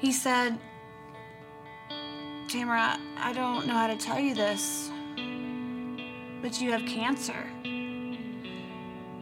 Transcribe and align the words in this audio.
He 0.00 0.12
said, 0.12 0.58
Tamara, 2.48 2.98
I 3.18 3.34
don't 3.34 3.66
know 3.66 3.74
how 3.74 3.86
to 3.86 3.96
tell 3.96 4.18
you 4.18 4.34
this, 4.34 4.90
but 6.40 6.58
you 6.58 6.72
have 6.72 6.86
cancer. 6.86 7.50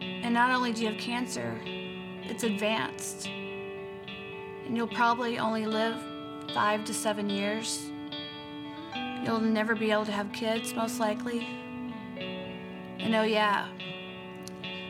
And 0.00 0.32
not 0.32 0.50
only 0.50 0.72
do 0.72 0.82
you 0.82 0.92
have 0.92 1.00
cancer, 1.00 1.60
it's 1.64 2.44
advanced. 2.44 3.26
And 3.26 4.76
you'll 4.76 4.86
probably 4.86 5.40
only 5.40 5.66
live 5.66 6.00
five 6.54 6.84
to 6.84 6.94
seven 6.94 7.28
years. 7.28 7.90
You'll 9.24 9.40
never 9.40 9.74
be 9.74 9.90
able 9.90 10.06
to 10.06 10.12
have 10.12 10.32
kids, 10.32 10.74
most 10.74 11.00
likely. 11.00 11.44
And 13.00 13.16
oh, 13.16 13.24
yeah, 13.24 13.66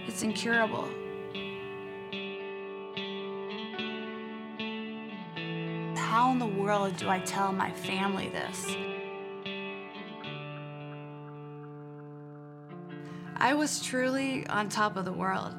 it's 0.06 0.22
incurable. 0.22 0.86
How 6.28 6.32
in 6.34 6.38
the 6.40 6.62
world 6.62 6.94
do 6.98 7.08
I 7.08 7.20
tell 7.20 7.52
my 7.52 7.70
family 7.70 8.28
this? 8.28 8.76
I 13.34 13.54
was 13.54 13.82
truly 13.82 14.46
on 14.48 14.68
top 14.68 14.98
of 14.98 15.06
the 15.06 15.12
world. 15.12 15.54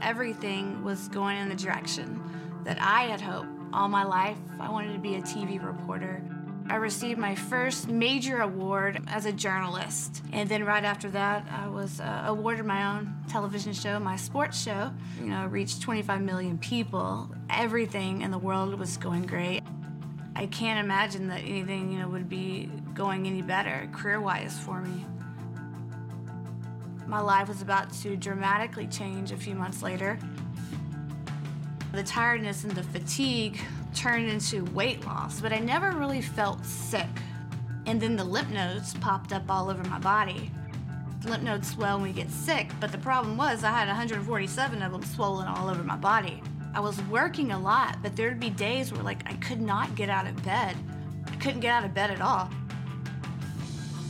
Everything 0.00 0.84
was 0.84 1.08
going 1.08 1.38
in 1.38 1.48
the 1.48 1.56
direction 1.56 2.22
that 2.62 2.80
I 2.80 3.06
had 3.06 3.20
hoped 3.20 3.48
all 3.72 3.88
my 3.88 4.04
life. 4.04 4.38
I 4.60 4.70
wanted 4.70 4.92
to 4.92 5.00
be 5.00 5.16
a 5.16 5.20
TV 5.20 5.60
reporter. 5.60 6.22
I 6.70 6.76
received 6.76 7.18
my 7.18 7.34
first 7.34 7.88
major 7.88 8.42
award 8.42 9.02
as 9.08 9.26
a 9.26 9.32
journalist. 9.32 10.22
And 10.32 10.48
then 10.48 10.62
right 10.62 10.84
after 10.84 11.10
that, 11.10 11.44
I 11.50 11.66
was 11.66 11.98
uh, 11.98 12.22
awarded 12.28 12.64
my 12.66 12.96
own 12.96 13.16
television 13.28 13.72
show, 13.72 13.98
my 13.98 14.14
sports 14.14 14.62
show. 14.62 14.92
You 15.18 15.30
know, 15.30 15.46
reached 15.46 15.82
25 15.82 16.22
million 16.22 16.56
people. 16.56 17.34
Everything 17.50 18.22
in 18.22 18.30
the 18.30 18.38
world 18.38 18.78
was 18.78 18.96
going 18.96 19.26
great. 19.26 19.64
I 20.38 20.46
can't 20.46 20.78
imagine 20.78 21.26
that 21.28 21.40
anything, 21.40 21.90
you 21.90 21.98
know, 21.98 22.08
would 22.10 22.28
be 22.28 22.70
going 22.94 23.26
any 23.26 23.42
better 23.42 23.88
career-wise 23.90 24.56
for 24.60 24.80
me. 24.80 25.04
My 27.08 27.18
life 27.18 27.48
was 27.48 27.60
about 27.60 27.92
to 28.02 28.16
dramatically 28.16 28.86
change 28.86 29.32
a 29.32 29.36
few 29.36 29.56
months 29.56 29.82
later. 29.82 30.16
The 31.92 32.04
tiredness 32.04 32.62
and 32.62 32.70
the 32.70 32.84
fatigue 32.84 33.58
turned 33.96 34.28
into 34.28 34.64
weight 34.66 35.04
loss, 35.04 35.40
but 35.40 35.52
I 35.52 35.58
never 35.58 35.90
really 35.90 36.22
felt 36.22 36.64
sick. 36.64 37.08
And 37.86 38.00
then 38.00 38.14
the 38.14 38.22
lymph 38.22 38.50
nodes 38.50 38.94
popped 38.94 39.32
up 39.32 39.50
all 39.50 39.68
over 39.68 39.82
my 39.88 39.98
body. 39.98 40.52
Lymph 41.24 41.42
nodes 41.42 41.72
swell 41.72 41.96
when 41.96 42.04
we 42.04 42.12
get 42.12 42.30
sick, 42.30 42.70
but 42.78 42.92
the 42.92 42.98
problem 42.98 43.36
was 43.36 43.64
I 43.64 43.72
had 43.72 43.88
147 43.88 44.82
of 44.82 44.92
them 44.92 45.02
swollen 45.02 45.48
all 45.48 45.68
over 45.68 45.82
my 45.82 45.96
body. 45.96 46.40
I 46.74 46.80
was 46.80 47.00
working 47.04 47.52
a 47.52 47.58
lot, 47.58 47.98
but 48.02 48.14
there'd 48.14 48.40
be 48.40 48.50
days 48.50 48.92
where 48.92 49.02
like 49.02 49.22
I 49.26 49.34
could 49.34 49.60
not 49.60 49.94
get 49.94 50.08
out 50.08 50.26
of 50.26 50.42
bed. 50.44 50.76
I 51.26 51.36
couldn't 51.36 51.60
get 51.60 51.72
out 51.72 51.84
of 51.84 51.94
bed 51.94 52.10
at 52.10 52.20
all. 52.20 52.50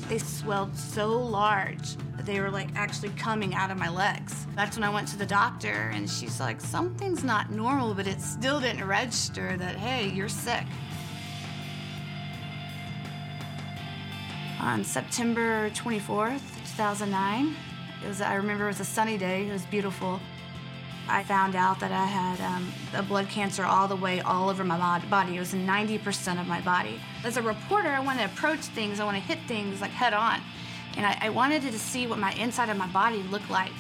They 0.08 0.18
swelled 0.18 0.76
so 0.76 1.08
large 1.08 1.96
that 2.16 2.26
they 2.26 2.40
were 2.40 2.50
like 2.50 2.68
actually 2.74 3.10
coming 3.10 3.54
out 3.54 3.70
of 3.70 3.78
my 3.78 3.88
legs. 3.88 4.46
That's 4.56 4.76
when 4.76 4.84
I 4.84 4.90
went 4.90 5.08
to 5.08 5.18
the 5.18 5.26
doctor 5.26 5.90
and 5.94 6.08
she's 6.08 6.40
like, 6.40 6.60
something's 6.60 7.24
not 7.24 7.50
normal, 7.50 7.94
but 7.94 8.06
it 8.06 8.20
still 8.20 8.60
didn't 8.60 8.86
register 8.86 9.56
that, 9.56 9.76
hey, 9.76 10.08
you're 10.08 10.28
sick. 10.28 10.64
On 14.60 14.82
September 14.82 15.70
24th, 15.70 16.42
2009, 16.76 17.54
it 18.02 18.08
was, 18.08 18.20
I 18.20 18.34
remember 18.34 18.64
it 18.64 18.68
was 18.68 18.80
a 18.80 18.84
sunny 18.84 19.16
day, 19.16 19.46
it 19.46 19.52
was 19.52 19.64
beautiful. 19.66 20.20
I 21.08 21.24
found 21.24 21.56
out 21.56 21.80
that 21.80 21.90
I 21.90 22.04
had 22.04 22.40
um, 22.40 22.72
a 22.94 23.02
blood 23.02 23.28
cancer 23.28 23.64
all 23.64 23.88
the 23.88 23.96
way 23.96 24.20
all 24.20 24.48
over 24.48 24.62
my 24.62 24.98
body. 25.10 25.36
It 25.36 25.40
was 25.40 25.54
90% 25.54 26.40
of 26.40 26.46
my 26.46 26.60
body. 26.60 27.00
As 27.24 27.36
a 27.36 27.42
reporter, 27.42 27.88
I 27.88 28.00
want 28.00 28.18
to 28.18 28.26
approach 28.26 28.60
things, 28.60 29.00
I 29.00 29.04
want 29.04 29.16
to 29.16 29.22
hit 29.22 29.38
things 29.48 29.80
like 29.80 29.90
head 29.90 30.12
on. 30.12 30.40
And 30.96 31.06
I, 31.06 31.18
I 31.22 31.28
wanted 31.30 31.62
to 31.62 31.78
see 31.78 32.06
what 32.06 32.18
my 32.18 32.32
inside 32.32 32.68
of 32.68 32.76
my 32.76 32.88
body 32.88 33.22
looked 33.24 33.50
like. 33.50 33.72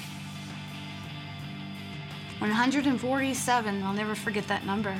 147, 2.38 3.82
I'll 3.82 3.92
never 3.92 4.14
forget 4.14 4.46
that 4.48 4.64
number. 4.64 4.98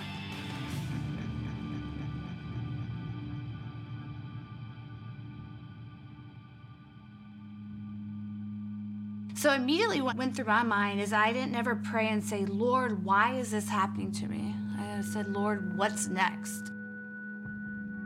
So 9.39 9.53
immediately 9.53 10.01
what 10.01 10.17
went 10.17 10.35
through 10.35 10.47
my 10.47 10.65
mind 10.65 11.01
is 11.01 11.13
I 11.13 11.33
didn't 11.33 11.55
ever 11.55 11.77
pray 11.77 12.09
and 12.09 12.25
say, 12.25 12.45
Lord, 12.45 13.05
why 13.05 13.37
is 13.37 13.53
this 13.53 13.69
happening 13.69 14.11
to 14.15 14.27
me? 14.27 14.53
I 14.77 15.01
said, 15.01 15.29
Lord, 15.29 15.79
what's 15.79 16.09
next? 16.09 16.73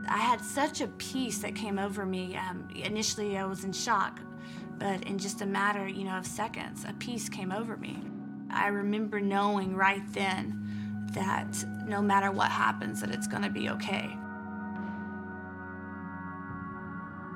I 0.07 0.19
had 0.19 0.41
such 0.41 0.81
a 0.81 0.87
peace 0.99 1.39
that 1.39 1.55
came 1.55 1.79
over 1.79 2.05
me. 2.05 2.35
Um, 2.35 2.67
initially, 2.75 3.35
I 3.35 3.45
was 3.45 3.63
in 3.63 3.73
shock, 3.73 4.19
but 4.77 5.03
in 5.05 5.17
just 5.17 5.41
a 5.41 5.45
matter, 5.47 5.87
you 5.87 6.03
know, 6.03 6.19
of 6.19 6.27
seconds, 6.27 6.85
a 6.87 6.93
peace 6.93 7.29
came 7.29 7.51
over 7.51 7.77
me. 7.77 7.97
I 8.51 8.67
remember 8.67 9.19
knowing 9.19 9.75
right 9.75 10.03
then 10.13 11.09
that 11.13 11.65
no 11.87 11.99
matter 11.99 12.31
what 12.31 12.51
happens, 12.51 13.01
that 13.01 13.09
it's 13.09 13.27
going 13.27 13.41
to 13.41 13.49
be 13.49 13.69
okay. 13.69 14.15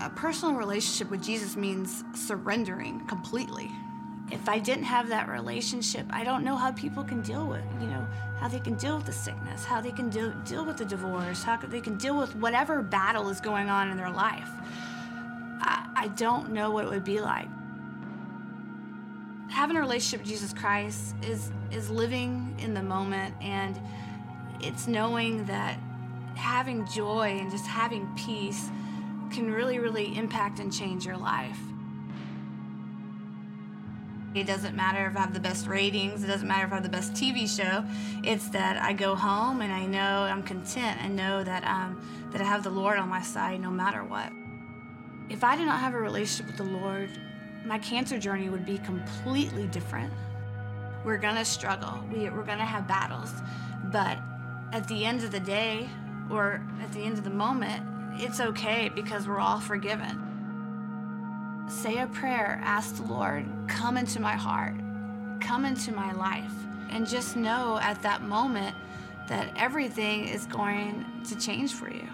A 0.02 0.12
personal 0.12 0.53
relationship 0.53 1.09
with 1.09 1.24
Jesus 1.24 1.56
means 1.56 2.03
surrendering 2.14 3.03
completely 3.08 3.72
if 4.32 4.50
I 4.50 4.60
didn't 4.60 4.84
have 4.84 5.10
that 5.10 5.30
relationship, 5.30 6.06
I 6.10 6.24
don't 6.24 6.44
know 6.44 6.56
how 6.56 6.72
people 6.72 7.04
can 7.04 7.22
deal 7.22 7.48
with, 7.48 7.64
you 7.80 7.88
know, 7.88 8.06
how 8.40 8.48
they 8.48 8.60
can 8.60 8.76
deal 8.76 8.98
with 8.98 9.06
the 9.06 9.14
sickness, 9.14 9.64
how 9.64 9.80
they 9.80 9.92
can 9.92 10.10
deal, 10.10 10.32
deal 10.46 10.66
with 10.66 10.78
the 10.78 10.86
divorce, 10.86 11.44
how 11.44 11.58
they 11.58 11.82
can 11.82 11.98
deal 11.98 12.18
with 12.18 12.36
whatever 12.36 12.82
battle 12.82 13.30
is 13.30 13.40
going 13.40 13.70
on 13.70 13.90
in 13.90 13.98
their 13.98 14.10
life. 14.10 14.50
I, 15.62 15.90
I 15.96 16.08
don't 16.10 16.52
know 16.52 16.72
what 16.72 16.86
it 16.86 16.90
would 16.90 17.06
be 17.06 17.22
like. 17.22 17.48
Having 19.50 19.78
a 19.78 19.80
relationship 19.80 20.22
with 20.22 20.30
Jesus 20.30 20.54
Christ 20.54 21.16
is, 21.24 21.52
is 21.72 21.90
living 21.90 22.54
in 22.59 22.74
the 22.74 22.84
moment 22.84 23.34
and 23.42 23.80
it's 24.59 24.88
knowing 24.88 25.46
that 25.46 25.80
having 26.36 26.86
joy 26.88 27.38
and 27.40 27.50
just 27.50 27.66
having 27.66 28.08
peace 28.16 28.70
can 29.32 29.52
really, 29.52 29.80
really 29.80 30.16
impact 30.18 30.59
and 30.59 30.72
change 30.72 31.06
your 31.06 31.18
life. 31.18 31.58
It 34.36 34.46
doesn't 34.46 34.76
matter 34.76 35.08
if 35.08 35.16
I 35.16 35.22
have 35.22 35.34
the 35.34 35.40
best 35.40 35.68
ratings, 35.68 36.24
it 36.24 36.28
doesn't 36.28 36.48
matter 36.48 36.66
if 36.66 36.72
I 36.72 36.76
have 36.76 36.84
the 36.84 36.90
best 36.90 37.14
TV 37.14 37.48
show. 37.48 37.84
It's 38.24 38.50
that 38.50 38.78
I 38.78 38.94
go 38.94 39.16
home 39.16 39.62
and 39.62 39.72
I 39.72 39.86
know 39.86 40.24
I'm 40.24 40.44
content. 40.44 41.00
and 41.02 41.16
know 41.16 41.44
that, 41.44 41.64
um, 41.64 42.02
that 42.32 42.42
I 42.42 42.44
have 42.44 42.64
the 42.64 42.70
Lord 42.70 43.00
on 43.00 43.10
my 43.10 43.22
side 43.22 43.62
no 43.62 43.72
matter 43.72 44.04
what. 44.04 44.32
If 45.30 45.44
I 45.44 45.56
did 45.56 45.66
not 45.66 45.80
have 45.80 45.94
a 45.94 46.00
relationship 46.00 46.48
with 46.48 46.58
the 46.58 46.78
Lord, 46.78 47.10
my 47.66 47.80
cancer 47.80 48.20
journey 48.20 48.50
would 48.50 48.66
be 48.66 48.78
completely 48.80 49.68
different. 49.68 50.14
We're 51.04 51.18
gonna 51.18 51.46
struggle, 51.46 52.00
we, 52.12 52.30
we're 52.30 52.44
gonna 52.44 52.66
have 52.66 52.88
battles, 52.88 53.34
but 53.92 54.18
at 54.74 54.88
the 54.88 55.06
end 55.06 55.24
of 55.24 55.32
the 55.32 55.40
day, 55.40 55.90
or 56.30 56.62
at 56.82 56.92
the 56.92 57.00
end 57.00 57.18
of 57.18 57.24
the 57.24 57.30
moment, 57.30 57.84
it's 58.22 58.40
okay 58.40 58.90
because 58.90 59.28
we're 59.28 59.40
all 59.40 59.59
forgiven 59.59 60.27
say 61.67 62.00
a 62.00 62.07
prayer, 62.07 62.59
ask 62.63 62.95
the 62.95 63.03
Lord, 63.03 63.45
come 63.67 63.97
into 63.97 64.22
my 64.22 64.35
heart, 64.35 64.75
come 65.41 65.66
into 65.66 65.91
my 65.91 66.13
life, 66.13 66.53
and 66.89 67.05
just 67.07 67.35
know 67.35 67.78
at 67.81 68.01
that 68.03 68.22
moment 68.22 68.75
that 69.28 69.51
everything 69.57 70.28
is 70.28 70.45
going 70.45 71.05
to 71.28 71.35
change 71.35 71.73
for 71.73 71.89
you. 71.91 72.07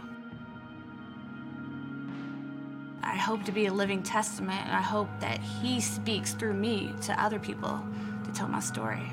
I 3.03 3.15
hope 3.15 3.43
to 3.45 3.51
be 3.51 3.67
a 3.67 3.73
living 3.73 4.01
testament, 4.01 4.61
and 4.65 4.75
I 4.75 4.81
hope 4.81 5.09
that 5.19 5.39
He 5.39 5.79
speaks 5.79 6.33
through 6.33 6.55
me 6.55 6.93
to 7.03 7.21
other 7.21 7.37
people 7.37 7.85
to 8.25 8.31
tell 8.31 8.47
my 8.47 8.59
story. 8.59 9.11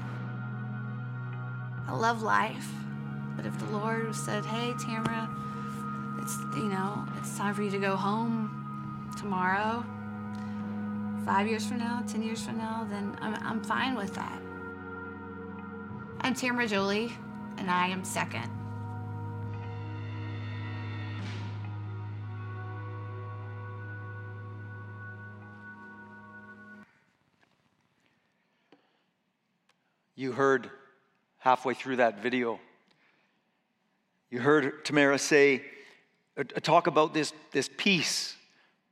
I 1.87 1.93
love 1.93 2.23
life, 2.23 2.69
but 3.37 3.45
if 3.45 3.59
the 3.59 3.67
Lord 3.67 4.15
said, 4.15 4.47
"Hey, 4.47 4.73
Tamara, 4.79 5.29
it's 6.23 6.39
you 6.57 6.69
know, 6.69 7.05
it's 7.19 7.37
time 7.37 7.53
for 7.53 7.63
you 7.63 7.71
to 7.71 7.79
go 7.79 7.97
home 7.97 9.13
tomorrow," 9.19 9.85
five 11.25 11.47
years 11.47 11.67
from 11.67 11.79
now, 11.79 12.03
10 12.07 12.23
years 12.23 12.45
from 12.45 12.59
now, 12.59 12.87
then 12.89 13.17
I'm, 13.21 13.35
I'm 13.35 13.63
fine 13.63 13.95
with 13.95 14.15
that. 14.15 14.41
I'm 16.23 16.35
Tamara 16.35 16.67
Jolee, 16.67 17.13
and 17.59 17.71
I 17.71 17.89
am 17.89 18.05
second. 18.05 18.49
You 30.17 30.33
heard 30.33 30.71
halfway 31.39 31.73
through 31.75 31.97
that 31.97 32.23
video, 32.23 32.61
you 34.31 34.39
heard 34.39 34.85
Tamara 34.85 35.19
say, 35.19 35.65
uh, 36.37 36.45
talk 36.61 36.87
about 36.87 37.15
this, 37.15 37.33
this 37.53 37.69
peace 37.77 38.37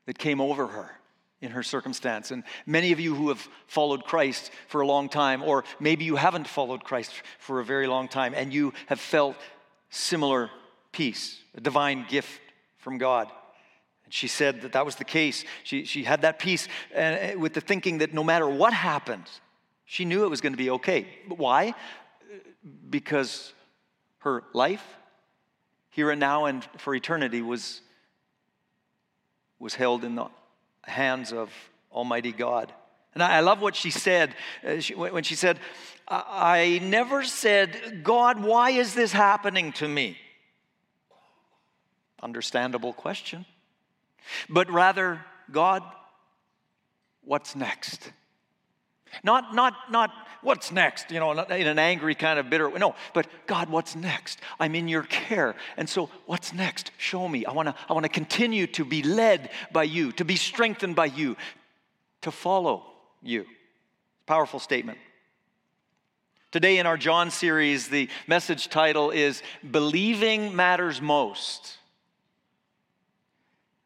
that 0.06 0.18
came 0.18 0.40
over 0.40 0.66
her 0.66 0.97
in 1.40 1.52
her 1.52 1.62
circumstance. 1.62 2.30
And 2.30 2.42
many 2.66 2.92
of 2.92 3.00
you 3.00 3.14
who 3.14 3.28
have 3.28 3.48
followed 3.66 4.04
Christ 4.04 4.50
for 4.66 4.80
a 4.80 4.86
long 4.86 5.08
time, 5.08 5.42
or 5.42 5.64
maybe 5.78 6.04
you 6.04 6.16
haven't 6.16 6.48
followed 6.48 6.82
Christ 6.84 7.12
for 7.38 7.60
a 7.60 7.64
very 7.64 7.86
long 7.86 8.08
time, 8.08 8.34
and 8.34 8.52
you 8.52 8.72
have 8.86 9.00
felt 9.00 9.36
similar 9.90 10.50
peace, 10.92 11.38
a 11.54 11.60
divine 11.60 12.06
gift 12.08 12.40
from 12.78 12.98
God. 12.98 13.30
And 14.04 14.12
she 14.12 14.26
said 14.26 14.62
that 14.62 14.72
that 14.72 14.84
was 14.84 14.96
the 14.96 15.04
case. 15.04 15.44
She, 15.64 15.84
she 15.84 16.02
had 16.02 16.22
that 16.22 16.38
peace 16.38 16.66
and, 16.94 17.18
eh, 17.18 17.34
with 17.34 17.54
the 17.54 17.60
thinking 17.60 17.98
that 17.98 18.12
no 18.12 18.24
matter 18.24 18.48
what 18.48 18.72
happened, 18.72 19.30
she 19.84 20.04
knew 20.04 20.24
it 20.24 20.30
was 20.30 20.40
going 20.40 20.52
to 20.52 20.58
be 20.58 20.70
okay. 20.70 21.06
Why? 21.28 21.74
Because 22.90 23.52
her 24.18 24.42
life, 24.52 24.84
here 25.90 26.10
and 26.10 26.20
now 26.20 26.46
and 26.46 26.66
for 26.78 26.94
eternity, 26.94 27.42
was, 27.42 27.80
was 29.58 29.74
held 29.74 30.04
in 30.04 30.16
the 30.16 30.26
hands 30.88 31.32
of 31.32 31.50
Almighty 31.92 32.32
God. 32.32 32.72
And 33.14 33.22
I 33.22 33.40
love 33.40 33.60
what 33.60 33.74
she 33.74 33.90
said 33.90 34.34
uh, 34.64 34.76
when 34.94 35.24
she 35.24 35.34
said, 35.34 35.58
I 36.06 36.80
never 36.82 37.24
said, 37.24 38.00
God, 38.02 38.42
why 38.42 38.70
is 38.70 38.94
this 38.94 39.12
happening 39.12 39.72
to 39.72 39.88
me? 39.88 40.16
Understandable 42.22 42.92
question. 42.92 43.44
But 44.48 44.70
rather, 44.70 45.24
God, 45.50 45.82
what's 47.22 47.54
next? 47.54 48.12
Not, 49.22 49.54
not, 49.54 49.74
not 49.90 50.10
what's 50.42 50.70
next, 50.70 51.10
you 51.10 51.20
know, 51.20 51.32
in 51.32 51.66
an 51.66 51.78
angry 51.78 52.14
kind 52.14 52.38
of 52.38 52.48
bitter 52.50 52.68
way. 52.68 52.78
No, 52.78 52.94
but 53.14 53.26
God, 53.46 53.68
what's 53.68 53.96
next? 53.96 54.40
I'm 54.60 54.74
in 54.74 54.88
your 54.88 55.02
care. 55.04 55.54
And 55.76 55.88
so, 55.88 56.10
what's 56.26 56.52
next? 56.52 56.92
Show 56.98 57.28
me. 57.28 57.44
I 57.44 57.52
wanna, 57.52 57.74
I 57.88 57.92
wanna 57.92 58.08
continue 58.08 58.66
to 58.68 58.84
be 58.84 59.02
led 59.02 59.50
by 59.72 59.84
you, 59.84 60.12
to 60.12 60.24
be 60.24 60.36
strengthened 60.36 60.96
by 60.96 61.06
you, 61.06 61.36
to 62.22 62.30
follow 62.30 62.84
you. 63.22 63.46
Powerful 64.26 64.60
statement. 64.60 64.98
Today 66.50 66.78
in 66.78 66.86
our 66.86 66.96
John 66.96 67.30
series, 67.30 67.88
the 67.88 68.08
message 68.26 68.68
title 68.68 69.10
is 69.10 69.42
Believing 69.70 70.56
Matters 70.56 71.02
Most. 71.02 71.76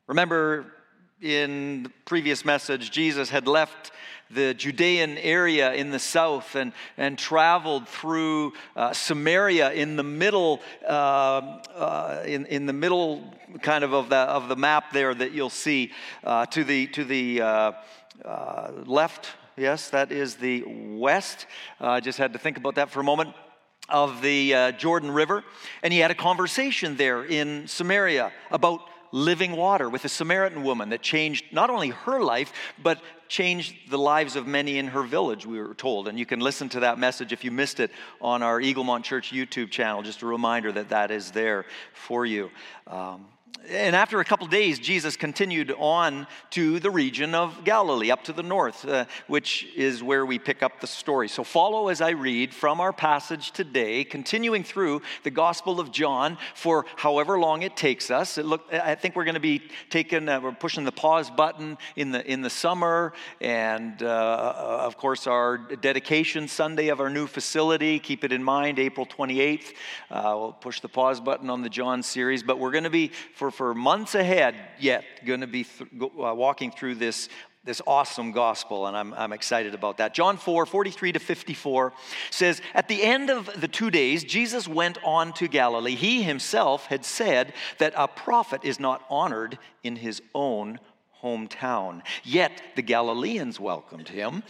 Remember, 0.06 0.72
in 1.20 1.84
the 1.84 1.90
previous 2.04 2.44
message, 2.44 2.90
Jesus 2.90 3.30
had 3.30 3.46
left 3.46 3.92
the 4.34 4.54
Judean 4.54 5.18
area 5.18 5.72
in 5.72 5.90
the 5.90 5.98
south 5.98 6.54
and, 6.54 6.72
and 6.96 7.18
traveled 7.18 7.88
through 7.88 8.52
uh, 8.76 8.92
Samaria 8.92 9.72
in 9.72 9.96
the 9.96 10.02
middle, 10.02 10.60
uh, 10.86 10.90
uh, 10.90 12.22
in, 12.26 12.46
in 12.46 12.66
the 12.66 12.72
middle 12.72 13.34
kind 13.60 13.84
of 13.84 13.92
of 13.92 14.08
the, 14.08 14.16
of 14.16 14.48
the 14.48 14.56
map 14.56 14.92
there 14.92 15.14
that 15.14 15.32
you'll 15.32 15.50
see 15.50 15.92
uh, 16.24 16.46
to 16.46 16.64
the, 16.64 16.86
to 16.88 17.04
the 17.04 17.40
uh, 17.40 17.72
uh, 18.24 18.70
left. 18.86 19.28
Yes, 19.56 19.90
that 19.90 20.10
is 20.10 20.36
the 20.36 20.64
west. 20.66 21.46
I 21.80 22.00
just 22.00 22.18
had 22.18 22.32
to 22.32 22.38
think 22.38 22.56
about 22.56 22.76
that 22.76 22.90
for 22.90 23.00
a 23.00 23.04
moment 23.04 23.34
of 23.88 24.22
the 24.22 24.72
Jordan 24.78 25.10
River. 25.10 25.44
And 25.82 25.92
he 25.92 25.98
had 25.98 26.10
a 26.10 26.14
conversation 26.14 26.96
there 26.96 27.24
in 27.24 27.68
Samaria 27.68 28.32
about 28.50 28.80
living 29.12 29.52
water 29.52 29.88
with 29.88 30.04
a 30.04 30.08
Samaritan 30.08 30.62
woman 30.62 30.88
that 30.88 31.02
changed 31.02 31.44
not 31.52 31.70
only 31.70 31.90
her 31.90 32.20
life, 32.20 32.52
but 32.82 33.00
changed 33.32 33.74
the 33.88 33.96
lives 33.96 34.36
of 34.36 34.46
many 34.46 34.76
in 34.76 34.88
her 34.88 35.02
village, 35.02 35.46
we 35.46 35.58
were 35.58 35.72
told. 35.72 36.06
And 36.06 36.18
you 36.18 36.26
can 36.26 36.40
listen 36.40 36.68
to 36.68 36.80
that 36.80 36.98
message 36.98 37.32
if 37.32 37.44
you 37.44 37.50
missed 37.50 37.80
it 37.80 37.90
on 38.20 38.42
our 38.42 38.60
Eaglemont 38.60 39.04
Church 39.04 39.32
YouTube 39.32 39.70
channel. 39.70 40.02
Just 40.02 40.20
a 40.20 40.26
reminder 40.26 40.70
that 40.70 40.90
that 40.90 41.10
is 41.10 41.30
there 41.30 41.64
for 41.94 42.26
you. 42.26 42.50
Um, 42.86 43.24
and 43.68 43.94
after 43.94 44.20
a 44.20 44.24
couple 44.24 44.46
days, 44.48 44.78
Jesus 44.78 45.16
continued 45.16 45.72
on 45.78 46.26
to 46.50 46.80
the 46.80 46.90
region 46.90 47.34
of 47.34 47.64
Galilee, 47.64 48.10
up 48.10 48.24
to 48.24 48.32
the 48.32 48.42
north, 48.42 48.84
uh, 48.84 49.04
which 49.28 49.66
is 49.76 50.02
where 50.02 50.26
we 50.26 50.38
pick 50.38 50.62
up 50.62 50.80
the 50.80 50.86
story. 50.86 51.28
So 51.28 51.44
follow 51.44 51.88
as 51.88 52.00
I 52.00 52.10
read 52.10 52.52
from 52.52 52.80
our 52.80 52.92
passage 52.92 53.52
today, 53.52 54.04
continuing 54.04 54.64
through 54.64 55.02
the 55.22 55.30
Gospel 55.30 55.80
of 55.80 55.92
John 55.92 56.38
for 56.54 56.86
however 56.96 57.38
long 57.38 57.62
it 57.62 57.76
takes 57.76 58.10
us. 58.10 58.36
It 58.36 58.44
look, 58.44 58.62
I 58.72 58.94
think 58.94 59.14
we're 59.14 59.24
going 59.24 59.34
to 59.34 59.40
be 59.40 59.62
taking, 59.90 60.28
uh, 60.28 60.40
we're 60.40 60.52
pushing 60.52 60.84
the 60.84 60.92
pause 60.92 61.30
button 61.30 61.78
in 61.94 62.10
the 62.10 62.26
in 62.30 62.42
the 62.42 62.50
summer, 62.50 63.12
and 63.40 64.02
uh, 64.02 64.80
of 64.80 64.96
course 64.96 65.26
our 65.26 65.56
dedication 65.58 66.48
Sunday 66.48 66.88
of 66.88 67.00
our 67.00 67.10
new 67.10 67.26
facility. 67.26 67.98
Keep 68.00 68.24
it 68.24 68.32
in 68.32 68.42
mind, 68.42 68.78
April 68.78 69.06
28th. 69.06 69.72
Uh, 70.10 70.36
we'll 70.36 70.52
push 70.52 70.80
the 70.80 70.88
pause 70.88 71.20
button 71.20 71.48
on 71.48 71.62
the 71.62 71.70
John 71.70 72.02
series, 72.02 72.42
but 72.42 72.58
we're 72.58 72.72
going 72.72 72.84
to 72.84 72.90
be 72.90 73.12
for 73.42 73.50
for 73.50 73.74
months 73.74 74.14
ahead 74.14 74.54
yet 74.78 75.04
going 75.24 75.40
to 75.40 75.48
be 75.48 75.64
th- 75.64 75.90
uh, 76.00 76.32
walking 76.32 76.70
through 76.70 76.94
this 76.94 77.28
this 77.64 77.80
awesome 77.86 78.32
gospel, 78.32 78.88
and 78.88 78.96
I'm, 78.96 79.14
I'm 79.14 79.32
excited 79.32 79.72
about 79.72 79.98
that. 79.98 80.14
John 80.14 80.36
4 80.36 80.66
43 80.66 81.12
to 81.12 81.18
54 81.20 81.92
says, 82.32 82.60
At 82.74 82.88
the 82.88 83.00
end 83.00 83.30
of 83.30 83.48
the 83.60 83.68
two 83.68 83.88
days, 83.88 84.24
Jesus 84.24 84.66
went 84.66 84.98
on 85.04 85.32
to 85.34 85.46
Galilee. 85.46 85.94
He 85.94 86.24
himself 86.24 86.86
had 86.86 87.04
said 87.04 87.52
that 87.78 87.94
a 87.96 88.08
prophet 88.08 88.62
is 88.64 88.80
not 88.80 89.04
honored 89.08 89.58
in 89.84 89.94
his 89.94 90.20
own 90.34 90.80
hometown. 91.22 92.02
Yet 92.24 92.50
the 92.74 92.82
Galileans 92.82 93.60
welcomed 93.60 94.08
him, 94.08 94.42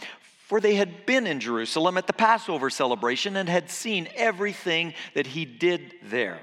for 0.47 0.59
they 0.59 0.73
had 0.73 1.05
been 1.05 1.27
in 1.27 1.39
Jerusalem 1.39 1.99
at 1.99 2.07
the 2.07 2.13
Passover 2.13 2.71
celebration 2.71 3.35
and 3.37 3.47
had 3.47 3.69
seen 3.69 4.07
everything 4.15 4.95
that 5.13 5.27
he 5.27 5.45
did 5.45 5.93
there. 6.01 6.39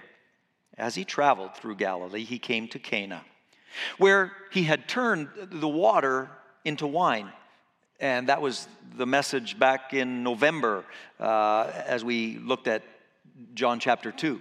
As 0.81 0.95
he 0.95 1.05
traveled 1.05 1.55
through 1.55 1.77
Galilee, 1.77 2.25
he 2.25 2.39
came 2.39 2.67
to 2.69 2.79
Cana, 2.79 3.23
where 3.99 4.33
he 4.51 4.63
had 4.63 4.89
turned 4.89 5.29
the 5.37 5.69
water 5.69 6.31
into 6.65 6.87
wine. 6.87 7.31
And 8.01 8.31
that 8.31 8.41
was 8.41 8.67
the 8.97 9.05
message 9.05 9.59
back 9.59 9.93
in 9.93 10.23
November 10.23 10.87
uh, 11.21 11.71
as 11.87 12.03
we 12.03 12.39
looked 12.39 12.67
at 12.67 12.83
John 13.53 13.79
chapter 13.79 14.11
2. 14.11 14.41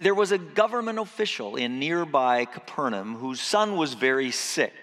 There 0.00 0.16
was 0.16 0.32
a 0.32 0.38
government 0.38 0.98
official 0.98 1.54
in 1.54 1.78
nearby 1.78 2.44
Capernaum 2.44 3.14
whose 3.14 3.40
son 3.40 3.76
was 3.76 3.94
very 3.94 4.32
sick. 4.32 4.74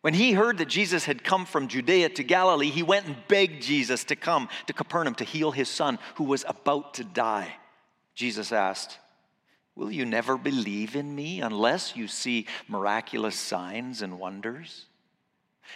When 0.00 0.14
he 0.14 0.32
heard 0.32 0.56
that 0.58 0.68
Jesus 0.68 1.04
had 1.04 1.22
come 1.22 1.44
from 1.44 1.68
Judea 1.68 2.08
to 2.08 2.24
Galilee, 2.24 2.70
he 2.70 2.82
went 2.82 3.04
and 3.04 3.16
begged 3.28 3.62
Jesus 3.62 4.02
to 4.04 4.16
come 4.16 4.48
to 4.66 4.72
Capernaum 4.72 5.14
to 5.16 5.24
heal 5.24 5.50
his 5.50 5.68
son 5.68 5.98
who 6.14 6.24
was 6.24 6.42
about 6.48 6.94
to 6.94 7.04
die. 7.04 7.56
Jesus 8.14 8.50
asked, 8.50 8.98
Will 9.74 9.90
you 9.90 10.04
never 10.04 10.36
believe 10.36 10.96
in 10.96 11.14
me 11.14 11.40
unless 11.40 11.96
you 11.96 12.08
see 12.08 12.46
miraculous 12.68 13.36
signs 13.36 14.02
and 14.02 14.18
wonders? 14.18 14.86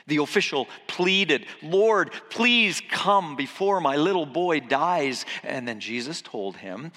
The 0.06 0.18
official 0.18 0.66
pleaded, 0.86 1.46
Lord, 1.62 2.12
please 2.30 2.82
come 2.90 3.36
before 3.36 3.80
my 3.80 3.96
little 3.96 4.26
boy 4.26 4.60
dies. 4.60 5.24
And 5.42 5.66
then 5.66 5.80
Jesus 5.80 6.20
told 6.20 6.56
him, 6.56 6.92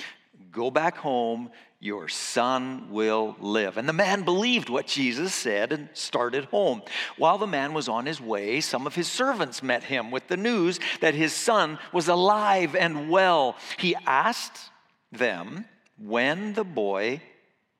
Go 0.52 0.72
back 0.72 0.98
home, 0.98 1.52
your 1.80 2.08
son 2.08 2.90
will 2.90 3.36
live. 3.40 3.78
And 3.78 3.88
the 3.88 3.94
man 3.94 4.24
believed 4.24 4.70
what 4.70 4.88
Jesus 4.88 5.34
said 5.36 5.72
and 5.72 5.90
started 5.94 6.46
home. 6.46 6.82
While 7.18 7.38
the 7.38 7.46
man 7.46 7.74
was 7.74 7.88
on 7.88 8.08
his 8.08 8.20
way, 8.20 8.62
some 8.62 8.88
of 8.88 8.96
his 8.96 9.08
servants 9.08 9.62
met 9.62 9.84
him 9.84 10.10
with 10.10 10.28
the 10.28 10.38
news 10.38 10.80
that 11.02 11.14
his 11.14 11.34
son 11.34 11.78
was 11.94 12.08
alive 12.08 12.76
and 12.76 13.10
well. 13.10 13.56
He 13.78 13.96
asked 14.08 14.72
them, 15.12 15.66
when 15.98 16.54
the 16.54 16.64
boy 16.64 17.22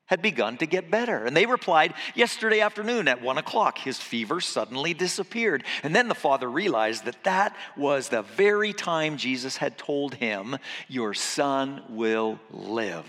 had 0.08 0.22
begun 0.22 0.56
to 0.56 0.66
get 0.66 0.90
better. 0.90 1.24
And 1.26 1.36
they 1.36 1.44
replied, 1.44 1.92
Yesterday 2.14 2.60
afternoon 2.60 3.08
at 3.08 3.20
one 3.20 3.36
o'clock, 3.36 3.76
his 3.76 3.98
fever 3.98 4.40
suddenly 4.40 4.94
disappeared. 4.94 5.64
And 5.82 5.94
then 5.94 6.08
the 6.08 6.14
father 6.14 6.50
realized 6.50 7.04
that 7.04 7.24
that 7.24 7.54
was 7.76 8.08
the 8.08 8.22
very 8.22 8.72
time 8.72 9.18
Jesus 9.18 9.58
had 9.58 9.76
told 9.76 10.14
him, 10.14 10.56
Your 10.88 11.12
son 11.12 11.82
will 11.90 12.40
live. 12.50 13.06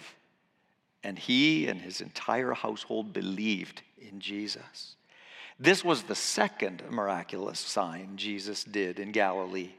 And 1.01 1.17
he 1.17 1.67
and 1.67 1.79
his 1.79 2.01
entire 2.01 2.53
household 2.53 3.13
believed 3.13 3.81
in 3.97 4.19
Jesus. 4.19 4.97
This 5.57 5.83
was 5.83 6.03
the 6.03 6.15
second 6.15 6.83
miraculous 6.89 7.59
sign 7.59 8.17
Jesus 8.17 8.65
did 8.65 8.99
in 8.99 9.13
Galilee 9.13 9.71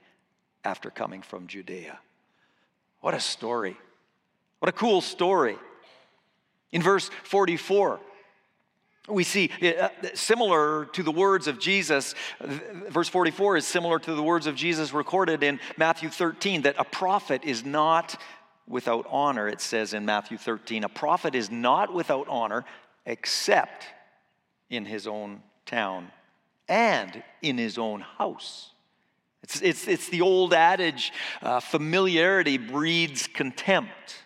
after 0.65 0.91
coming 0.91 1.21
from 1.21 1.47
Judea. 1.47 1.99
What 3.01 3.13
a 3.13 3.21
story! 3.21 3.77
What 4.61 4.69
a 4.69 4.73
cool 4.73 5.01
story. 5.01 5.57
In 6.71 6.83
verse 6.83 7.11
44, 7.25 7.99
we 9.09 9.25
see 9.25 9.51
uh, 9.63 9.89
similar 10.15 10.85
to 10.93 11.03
the 11.03 11.11
words 11.11 11.49
of 11.49 11.59
Jesus, 11.59 12.15
verse 12.41 13.09
44 13.09 13.57
is 13.57 13.67
similar 13.67 13.99
to 13.99 14.15
the 14.15 14.23
words 14.23 14.47
of 14.47 14.55
Jesus 14.55 14.93
recorded 14.93 15.43
in 15.43 15.59
Matthew 15.77 16.11
13 16.11 16.63
that 16.63 16.77
a 16.79 16.85
prophet 16.85 17.43
is 17.45 17.65
not 17.65 18.21
without 18.69 19.07
honor, 19.11 19.49
it 19.49 19.61
says 19.61 19.95
in 19.95 20.05
Matthew 20.05 20.39
13. 20.39 20.85
A 20.85 20.89
prophet 20.89 21.35
is 21.35 21.51
not 21.51 21.93
without 21.93 22.29
honor 22.29 22.65
except 23.07 23.87
in 24.69 24.85
his 24.85 25.07
own 25.07 25.43
town 25.67 26.11
and 26.69 27.23
in 27.43 27.59
his 27.59 27.79
own 27.79 28.03
house. 28.03 28.71
It's, 29.43 29.61
it's, 29.63 29.89
it's 29.89 30.09
the 30.11 30.21
old 30.21 30.53
adage 30.53 31.13
uh, 31.43 31.61
familiarity 31.61 32.59
breeds 32.59 33.27
contempt. 33.27 34.23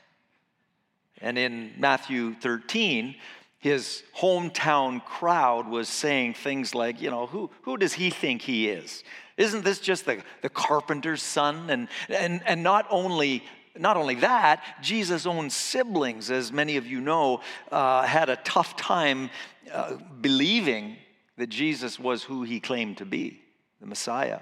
And 1.24 1.38
in 1.38 1.72
Matthew 1.78 2.34
13, 2.34 3.14
his 3.58 4.02
hometown 4.14 5.02
crowd 5.02 5.66
was 5.66 5.88
saying 5.88 6.34
things 6.34 6.74
like, 6.74 7.00
you 7.00 7.10
know, 7.10 7.24
who, 7.24 7.50
who 7.62 7.78
does 7.78 7.94
he 7.94 8.10
think 8.10 8.42
he 8.42 8.68
is? 8.68 9.02
Isn't 9.38 9.64
this 9.64 9.78
just 9.78 10.04
the, 10.04 10.22
the 10.42 10.50
carpenter's 10.50 11.22
son? 11.22 11.70
And, 11.70 11.88
and, 12.10 12.42
and 12.44 12.62
not 12.62 12.86
only 12.90 13.42
not 13.76 13.96
only 13.96 14.14
that, 14.16 14.62
Jesus' 14.82 15.26
own 15.26 15.50
siblings, 15.50 16.30
as 16.30 16.52
many 16.52 16.76
of 16.76 16.86
you 16.86 17.00
know, 17.00 17.40
uh, 17.72 18.02
had 18.02 18.28
a 18.28 18.36
tough 18.36 18.76
time 18.76 19.30
uh, 19.72 19.96
believing 20.20 20.96
that 21.38 21.48
Jesus 21.48 21.98
was 21.98 22.22
who 22.22 22.44
he 22.44 22.60
claimed 22.60 22.98
to 22.98 23.04
be 23.04 23.40
the 23.80 23.86
Messiah, 23.86 24.38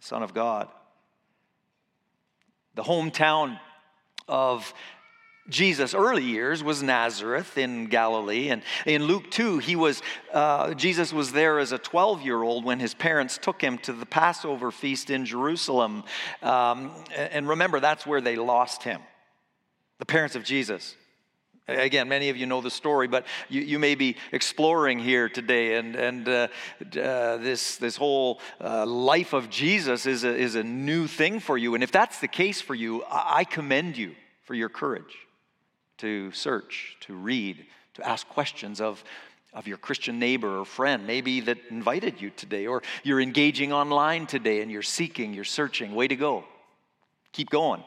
the 0.00 0.06
Son 0.06 0.22
of 0.22 0.32
God. 0.32 0.68
The 2.74 2.84
hometown 2.84 3.60
of 4.28 4.72
Jesus' 5.48 5.92
early 5.94 6.24
years 6.24 6.64
was 6.64 6.82
Nazareth 6.82 7.58
in 7.58 7.86
Galilee. 7.86 8.48
And 8.48 8.62
in 8.86 9.04
Luke 9.04 9.30
2, 9.30 9.58
he 9.58 9.76
was, 9.76 10.02
uh, 10.32 10.72
Jesus 10.74 11.12
was 11.12 11.32
there 11.32 11.58
as 11.58 11.72
a 11.72 11.78
12 11.78 12.22
year 12.22 12.42
old 12.42 12.64
when 12.64 12.80
his 12.80 12.94
parents 12.94 13.36
took 13.36 13.60
him 13.60 13.76
to 13.78 13.92
the 13.92 14.06
Passover 14.06 14.70
feast 14.70 15.10
in 15.10 15.26
Jerusalem. 15.26 16.04
Um, 16.42 16.92
and 17.14 17.46
remember, 17.46 17.78
that's 17.78 18.06
where 18.06 18.22
they 18.22 18.36
lost 18.36 18.84
him. 18.84 19.02
The 19.98 20.06
parents 20.06 20.34
of 20.34 20.44
Jesus. 20.44 20.94
Again, 21.68 22.08
many 22.08 22.28
of 22.28 22.36
you 22.36 22.44
know 22.44 22.60
the 22.60 22.70
story, 22.70 23.08
but 23.08 23.26
you, 23.48 23.62
you 23.62 23.78
may 23.78 23.94
be 23.94 24.16
exploring 24.32 24.98
here 24.98 25.30
today, 25.30 25.76
and, 25.76 25.96
and 25.96 26.28
uh, 26.28 26.48
uh, 27.00 27.38
this, 27.38 27.76
this 27.76 27.96
whole 27.96 28.40
uh, 28.60 28.84
life 28.84 29.32
of 29.32 29.48
Jesus 29.48 30.04
is 30.04 30.24
a, 30.24 30.36
is 30.36 30.56
a 30.56 30.62
new 30.62 31.06
thing 31.06 31.40
for 31.40 31.56
you. 31.56 31.74
And 31.74 31.82
if 31.82 31.90
that's 31.90 32.20
the 32.20 32.28
case 32.28 32.60
for 32.60 32.74
you, 32.74 33.02
I, 33.04 33.38
I 33.38 33.44
commend 33.44 33.96
you 33.96 34.14
for 34.44 34.54
your 34.54 34.68
courage 34.68 35.16
to 35.98 36.32
search, 36.32 36.96
to 37.00 37.14
read, 37.14 37.66
to 37.94 38.06
ask 38.06 38.28
questions 38.28 38.80
of, 38.80 39.02
of 39.52 39.66
your 39.66 39.76
Christian 39.76 40.18
neighbor 40.18 40.58
or 40.58 40.64
friend, 40.64 41.06
maybe 41.06 41.40
that 41.40 41.58
invited 41.70 42.20
you 42.20 42.30
today, 42.30 42.66
or 42.66 42.82
you're 43.02 43.20
engaging 43.20 43.72
online 43.72 44.26
today 44.26 44.60
and 44.60 44.70
you're 44.70 44.82
seeking, 44.82 45.32
you're 45.32 45.44
searching. 45.44 45.94
Way 45.94 46.08
to 46.08 46.16
go. 46.16 46.44
Keep 47.32 47.50
going. 47.50 47.82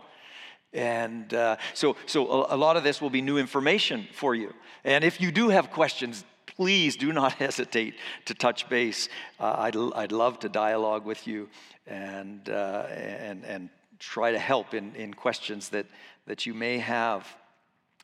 And 0.73 1.33
uh, 1.33 1.57
so, 1.73 1.95
so 2.05 2.43
a, 2.43 2.55
a 2.55 2.57
lot 2.57 2.77
of 2.77 2.83
this 2.83 3.01
will 3.01 3.09
be 3.09 3.21
new 3.21 3.37
information 3.37 4.07
for 4.13 4.35
you. 4.35 4.53
And 4.83 5.03
if 5.03 5.19
you 5.19 5.31
do 5.31 5.49
have 5.49 5.71
questions, 5.71 6.23
please 6.45 6.95
do 6.95 7.13
not 7.13 7.33
hesitate 7.45 7.95
to 8.25 8.33
touch 8.33 8.69
base. 8.69 9.09
Uh, 9.39 9.55
I'd, 9.57 9.75
I'd 9.75 10.11
love 10.11 10.39
to 10.39 10.49
dialogue 10.49 11.05
with 11.05 11.27
you 11.27 11.49
and, 11.85 12.49
uh, 12.49 12.85
and, 12.89 13.45
and 13.45 13.69
try 13.99 14.31
to 14.31 14.39
help 14.39 14.73
in, 14.73 14.95
in 14.95 15.13
questions 15.13 15.69
that, 15.69 15.85
that 16.25 16.45
you 16.45 16.53
may 16.53 16.77
have. 16.79 17.27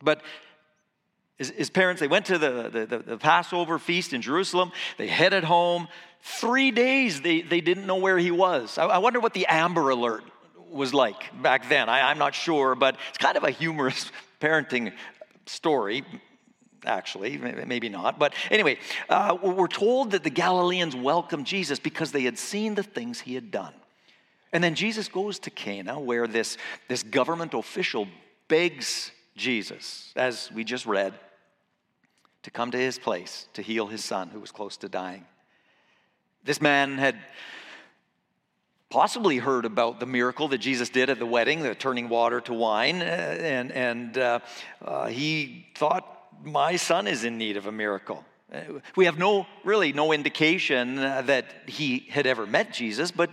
But 0.04 0.22
his, 1.38 1.50
his 1.52 1.70
parents, 1.70 2.00
they 2.00 2.08
went 2.08 2.28
to 2.28 2.38
the, 2.38 2.70
the, 2.70 2.98
the, 3.00 3.18
Passover 3.18 3.80
feast 3.80 4.14
in 4.14 4.22
Jerusalem. 4.22 4.72
They 4.98 5.08
headed 5.08 5.44
home. 5.44 5.88
Three 6.22 6.72
days 6.72 7.22
they, 7.22 7.42
they 7.42 7.62
didn't 7.62 7.86
know 7.86 7.98
where 7.98 8.18
he 8.18 8.32
was. 8.32 8.78
I, 8.78 8.86
I 8.86 8.98
wonder 9.00 9.20
what 9.20 9.34
the 9.34 9.46
Amber 9.48 9.90
Alert 9.90 10.24
was 10.72 10.94
like 10.94 11.42
back 11.42 11.70
then. 11.70 11.90
I, 11.90 12.10
I'm 12.10 12.18
not 12.18 12.36
sure, 12.36 12.76
but 12.76 12.98
it's 13.10 13.18
kind 13.18 13.38
of 13.38 13.44
a 13.44 13.52
humorous 13.52 14.12
parenting 14.42 14.94
story 15.46 16.04
actually, 16.86 17.38
maybe 17.38 17.90
not. 17.90 18.20
But 18.20 18.34
anyway, 18.52 18.78
uh, 19.10 19.38
we're 19.42 19.68
told 19.68 20.12
that 20.12 20.24
the 20.24 20.30
Galileans 20.30 20.96
welcomed 20.96 21.46
Jesus 21.46 21.80
because 21.80 22.12
they 22.12 22.24
had 22.24 22.38
seen 22.38 22.76
the 22.76 22.84
things 22.84 23.22
he 23.22 23.36
had 23.36 23.52
done. 23.52 23.74
And 24.52 24.64
then 24.64 24.76
Jesus 24.76 25.08
goes 25.08 25.40
to 25.40 25.50
Cana, 25.50 26.00
where 26.00 26.28
this, 26.28 26.58
this 26.88 27.04
government 27.04 27.54
official 27.54 28.08
begs 28.48 29.12
Jesus, 29.36 30.12
as 30.16 30.52
we 30.52 30.64
just 30.64 30.86
read, 30.86 31.14
to 32.44 32.52
come 32.52 32.72
to 32.72 32.78
his 32.78 33.00
place 33.00 33.48
to 33.54 33.62
heal 33.62 33.88
his 33.88 34.04
son 34.04 34.30
who 34.30 34.40
was 34.40 34.52
close 34.52 34.78
to 34.78 34.90
dying. 34.90 35.26
This 36.44 36.62
man 36.62 36.98
had 36.98 37.16
possibly 38.90 39.38
heard 39.38 39.66
about 39.66 40.00
the 40.00 40.06
miracle 40.06 40.48
that 40.50 40.60
Jesus 40.60 40.90
did 40.90 41.10
at 41.10 41.18
the 41.18 41.26
wedding, 41.26 41.64
the 41.64 41.74
turning 41.74 42.10
water 42.10 42.42
to 42.42 42.54
wine, 42.54 43.02
uh, 43.02 43.06
and, 43.06 43.72
and 43.72 44.18
uh, 44.18 44.40
uh, 44.84 45.08
he 45.08 45.66
thought, 45.76 46.06
My 46.44 46.76
son 46.76 47.08
is 47.08 47.24
in 47.24 47.38
need 47.38 47.58
of 47.58 47.66
a 47.66 47.72
miracle. 47.72 48.24
Uh, 48.54 48.60
we 48.96 49.06
have 49.06 49.18
no, 49.18 49.48
really, 49.64 49.94
no 49.94 50.12
indication 50.12 51.00
uh, 51.00 51.24
that 51.24 51.46
he 51.66 52.06
had 52.10 52.28
ever 52.28 52.46
met 52.46 52.72
Jesus, 52.72 53.10
but 53.10 53.32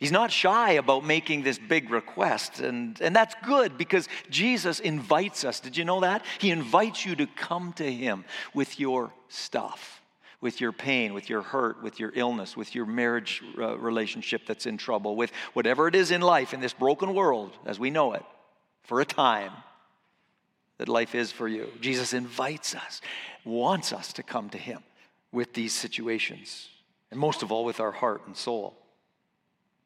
He's 0.00 0.10
not 0.10 0.32
shy 0.32 0.72
about 0.72 1.04
making 1.04 1.42
this 1.42 1.58
big 1.58 1.90
request, 1.90 2.58
and, 2.58 2.98
and 3.02 3.14
that's 3.14 3.34
good 3.44 3.76
because 3.76 4.08
Jesus 4.30 4.80
invites 4.80 5.44
us. 5.44 5.60
Did 5.60 5.76
you 5.76 5.84
know 5.84 6.00
that? 6.00 6.24
He 6.38 6.50
invites 6.50 7.04
you 7.04 7.14
to 7.16 7.26
come 7.26 7.74
to 7.74 7.92
Him 7.92 8.24
with 8.54 8.80
your 8.80 9.12
stuff, 9.28 10.00
with 10.40 10.58
your 10.58 10.72
pain, 10.72 11.12
with 11.12 11.28
your 11.28 11.42
hurt, 11.42 11.82
with 11.82 12.00
your 12.00 12.12
illness, 12.14 12.56
with 12.56 12.74
your 12.74 12.86
marriage 12.86 13.42
uh, 13.58 13.76
relationship 13.76 14.46
that's 14.46 14.64
in 14.64 14.78
trouble, 14.78 15.16
with 15.16 15.32
whatever 15.52 15.86
it 15.86 15.94
is 15.94 16.10
in 16.10 16.22
life, 16.22 16.54
in 16.54 16.60
this 16.60 16.72
broken 16.72 17.12
world 17.12 17.52
as 17.66 17.78
we 17.78 17.90
know 17.90 18.14
it, 18.14 18.24
for 18.84 19.02
a 19.02 19.04
time 19.04 19.52
that 20.78 20.88
life 20.88 21.14
is 21.14 21.30
for 21.30 21.46
you. 21.46 21.68
Jesus 21.82 22.14
invites 22.14 22.74
us, 22.74 23.02
wants 23.44 23.92
us 23.92 24.14
to 24.14 24.22
come 24.22 24.48
to 24.48 24.58
Him 24.58 24.82
with 25.30 25.52
these 25.52 25.74
situations, 25.74 26.70
and 27.10 27.20
most 27.20 27.42
of 27.42 27.52
all 27.52 27.66
with 27.66 27.80
our 27.80 27.92
heart 27.92 28.22
and 28.26 28.34
soul. 28.34 28.79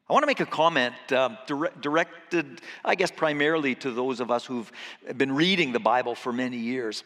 I 0.07 0.13
want 0.13 0.21
to 0.21 0.27
make 0.27 0.39
a 0.39 0.45
comment 0.45 0.93
uh, 1.11 1.29
dire- 1.47 1.73
directed, 1.81 2.61
I 2.83 2.93
guess, 2.93 3.09
primarily 3.09 3.73
to 3.75 3.89
those 3.89 4.19
of 4.19 4.29
us 4.29 4.45
who've 4.45 4.71
been 5.17 5.31
reading 5.31 5.71
the 5.71 5.79
Bible 5.79 6.13
for 6.13 6.31
many 6.31 6.57
years. 6.57 7.03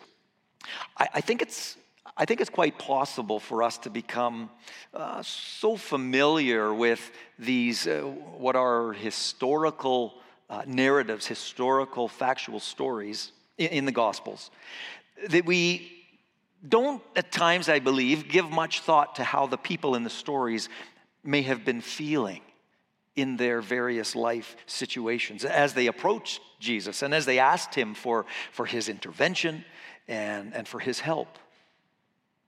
I, 0.97 1.07
I 1.15 1.21
think 1.21 1.41
it's 1.41 1.77
I 2.17 2.25
think 2.25 2.41
it's 2.41 2.49
quite 2.49 2.77
possible 2.77 3.39
for 3.39 3.63
us 3.63 3.77
to 3.79 3.89
become 3.89 4.49
uh, 4.93 5.21
so 5.23 5.77
familiar 5.77 6.73
with 6.73 7.11
these, 7.37 7.87
uh, 7.87 8.01
what 8.01 8.57
are 8.57 8.91
historical 8.91 10.15
uh, 10.49 10.63
narratives, 10.67 11.25
historical 11.25 12.09
factual 12.09 12.59
stories 12.59 13.31
in, 13.57 13.67
in 13.67 13.85
the 13.85 13.93
Gospels, 13.93 14.51
that 15.29 15.45
we 15.45 15.89
don't 16.67 17.01
at 17.15 17.31
times, 17.31 17.69
I 17.69 17.79
believe, 17.79 18.27
give 18.27 18.51
much 18.51 18.81
thought 18.81 19.15
to 19.15 19.23
how 19.23 19.47
the 19.47 19.57
people 19.57 19.95
in 19.95 20.03
the 20.03 20.09
stories 20.09 20.67
may 21.23 21.43
have 21.43 21.63
been 21.63 21.79
feeling 21.79 22.41
in 23.15 23.37
their 23.37 23.61
various 23.61 24.15
life 24.15 24.55
situations 24.65 25.43
as 25.43 25.73
they 25.73 25.87
approached 25.87 26.41
Jesus 26.59 27.01
and 27.01 27.13
as 27.13 27.25
they 27.25 27.39
asked 27.39 27.75
him 27.75 27.93
for, 27.93 28.25
for 28.51 28.65
his 28.65 28.89
intervention 28.89 29.65
and, 30.07 30.55
and 30.55 30.67
for 30.67 30.79
his 30.79 30.99
help. 30.99 31.37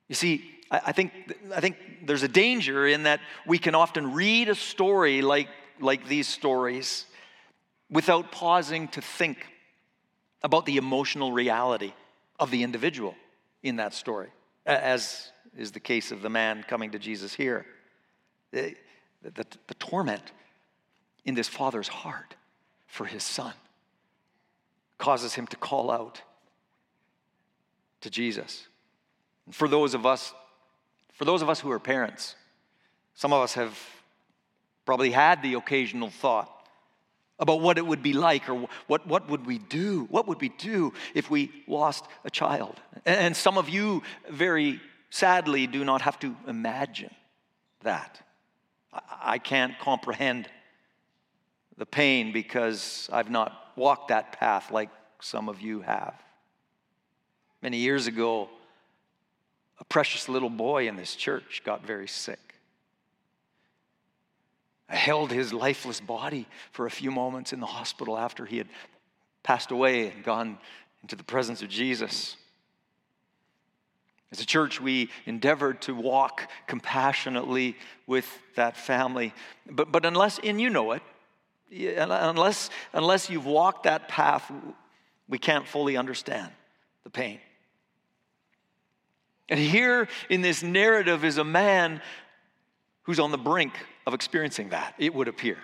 You 0.08 0.15
see, 0.15 0.44
I, 0.70 0.82
I, 0.88 0.91
think, 0.91 1.12
I 1.53 1.60
think 1.60 1.77
there's 2.06 2.24
a 2.24 2.27
danger 2.27 2.88
in 2.88 3.03
that 3.03 3.20
we 3.46 3.58
can 3.58 3.75
often 3.75 4.13
read 4.13 4.50
a 4.50 4.56
story 4.56 5.22
like, 5.22 5.50
like 5.80 6.08
these 6.08 6.27
stories 6.27 7.06
without 7.89 8.32
pausing 8.32 8.88
to 8.89 9.01
think 9.01 9.46
about 10.44 10.65
the 10.65 10.77
emotional 10.77 11.32
reality 11.32 11.94
of 12.39 12.50
the 12.50 12.63
individual 12.63 13.15
in 13.62 13.75
that 13.75 13.94
story, 13.94 14.30
as 14.65 15.32
is 15.56 15.72
the 15.72 15.80
case 15.80 16.12
of 16.12 16.22
the 16.22 16.30
man 16.30 16.63
coming 16.68 16.91
to 16.91 17.00
Jesus 17.00 17.34
here. 17.34 17.65
The, 18.51 18.75
the, 19.22 19.46
the 19.68 19.74
torment 19.75 20.32
in 21.25 21.36
this 21.36 21.48
father's 21.48 21.88
heart 21.88 22.36
for 22.88 23.06
his 23.06 23.24
son 23.24 23.54
causes 24.98 25.34
him 25.34 25.48
to 25.48 25.58
call 25.58 25.90
out 25.90 26.22
to 28.01 28.10
Jesus. 28.10 28.68
And 29.46 29.56
for 29.56 29.68
those 29.68 29.94
of 29.94 30.06
us, 30.06 30.34
for 31.13 31.25
those 31.25 31.42
of 31.42 31.50
us 31.50 31.60
who 31.60 31.72
are 31.72 31.80
parents, 31.80 32.36
some 33.16 33.34
of 33.34 33.42
us 33.42 33.54
have 33.56 33.78
probably 34.86 35.12
had 35.12 35.42
the 35.42 35.56
occasional 35.56 36.10
thought 36.10 36.50
about 37.40 37.62
what 37.62 37.80
it 37.80 37.86
would 37.86 38.04
be 38.04 38.13
like 38.13 38.48
or 38.48 38.68
what, 38.88 39.08
what 39.08 39.28
would 39.30 39.46
we 39.46 39.58
do? 39.58 40.06
What 40.10 40.28
would 40.28 40.40
we 40.40 40.50
do 40.50 40.94
if 41.16 41.32
we 41.32 41.51
lost 41.68 42.06
a 42.24 42.30
child? 42.30 42.80
And 43.06 43.36
some 43.36 43.58
of 43.58 43.68
you 43.68 44.04
very 44.30 44.80
sadly 45.10 45.66
do 45.66 45.84
not 45.84 46.04
have 46.04 46.20
to 46.20 46.36
imagine 46.48 47.13
that. 47.82 48.22
I 49.24 49.40
can't 49.40 49.78
comprehend 49.80 50.48
the 51.81 51.85
pain 51.88 52.31
because 52.31 53.09
I've 53.11 53.31
not 53.31 53.71
walked 53.75 54.09
that 54.09 54.33
path 54.33 54.69
like 54.69 54.91
some 55.19 55.50
of 55.50 55.61
you 55.61 55.81
have. 55.81 56.13
Many 57.63 57.77
years 57.77 58.05
ago, 58.05 58.50
a 59.79 59.83
precious 59.85 60.29
little 60.29 60.51
boy 60.51 60.88
in 60.88 60.95
this 60.95 61.15
church 61.15 61.63
got 61.65 61.83
very 61.83 62.07
sick. 62.07 62.53
I 64.88 64.95
held 64.95 65.31
his 65.31 65.53
lifeless 65.53 66.00
body 66.00 66.47
for 66.71 66.85
a 66.85 66.91
few 66.91 67.09
moments 67.09 67.51
in 67.51 67.59
the 67.59 67.65
hospital 67.65 68.15
after 68.15 68.45
he 68.45 68.59
had 68.59 68.67
passed 69.41 69.71
away 69.71 70.09
and 70.09 70.23
gone 70.23 70.59
into 71.01 71.15
the 71.15 71.23
presence 71.23 71.63
of 71.63 71.69
Jesus. 71.69 72.35
As 74.31 74.39
a 74.39 74.45
church, 74.45 74.79
we 74.79 75.09
endeavored 75.25 75.81
to 75.81 75.95
walk 75.95 76.47
compassionately 76.67 77.75
with 78.05 78.27
that 78.53 78.77
family. 78.77 79.33
But, 79.67 79.91
but 79.91 80.05
unless, 80.05 80.38
and 80.43 80.61
you 80.61 80.69
know 80.69 80.91
it, 80.91 81.01
unless, 81.72 82.70
unless 82.94 83.30
you've 83.30 83.46
walked 83.46 83.84
that 83.84 84.08
path, 84.08 84.51
we 85.28 85.38
can't 85.38 85.68
fully 85.68 85.98
understand 85.98 86.51
the 87.04 87.10
pain. 87.10 87.40
And 89.50 89.60
here 89.60 90.08
in 90.30 90.42
this 90.42 90.63
narrative 90.63 91.25
is 91.25 91.38
a 91.38 91.44
man 91.44 92.01
who's 93.04 93.20
on 93.20 93.32
the 93.32 93.38
brink 93.38 93.74
of 94.06 94.13
experiencing 94.13 94.70
that, 94.70 94.96
it 94.98 95.13
would 95.13 95.28
appear. 95.28 95.58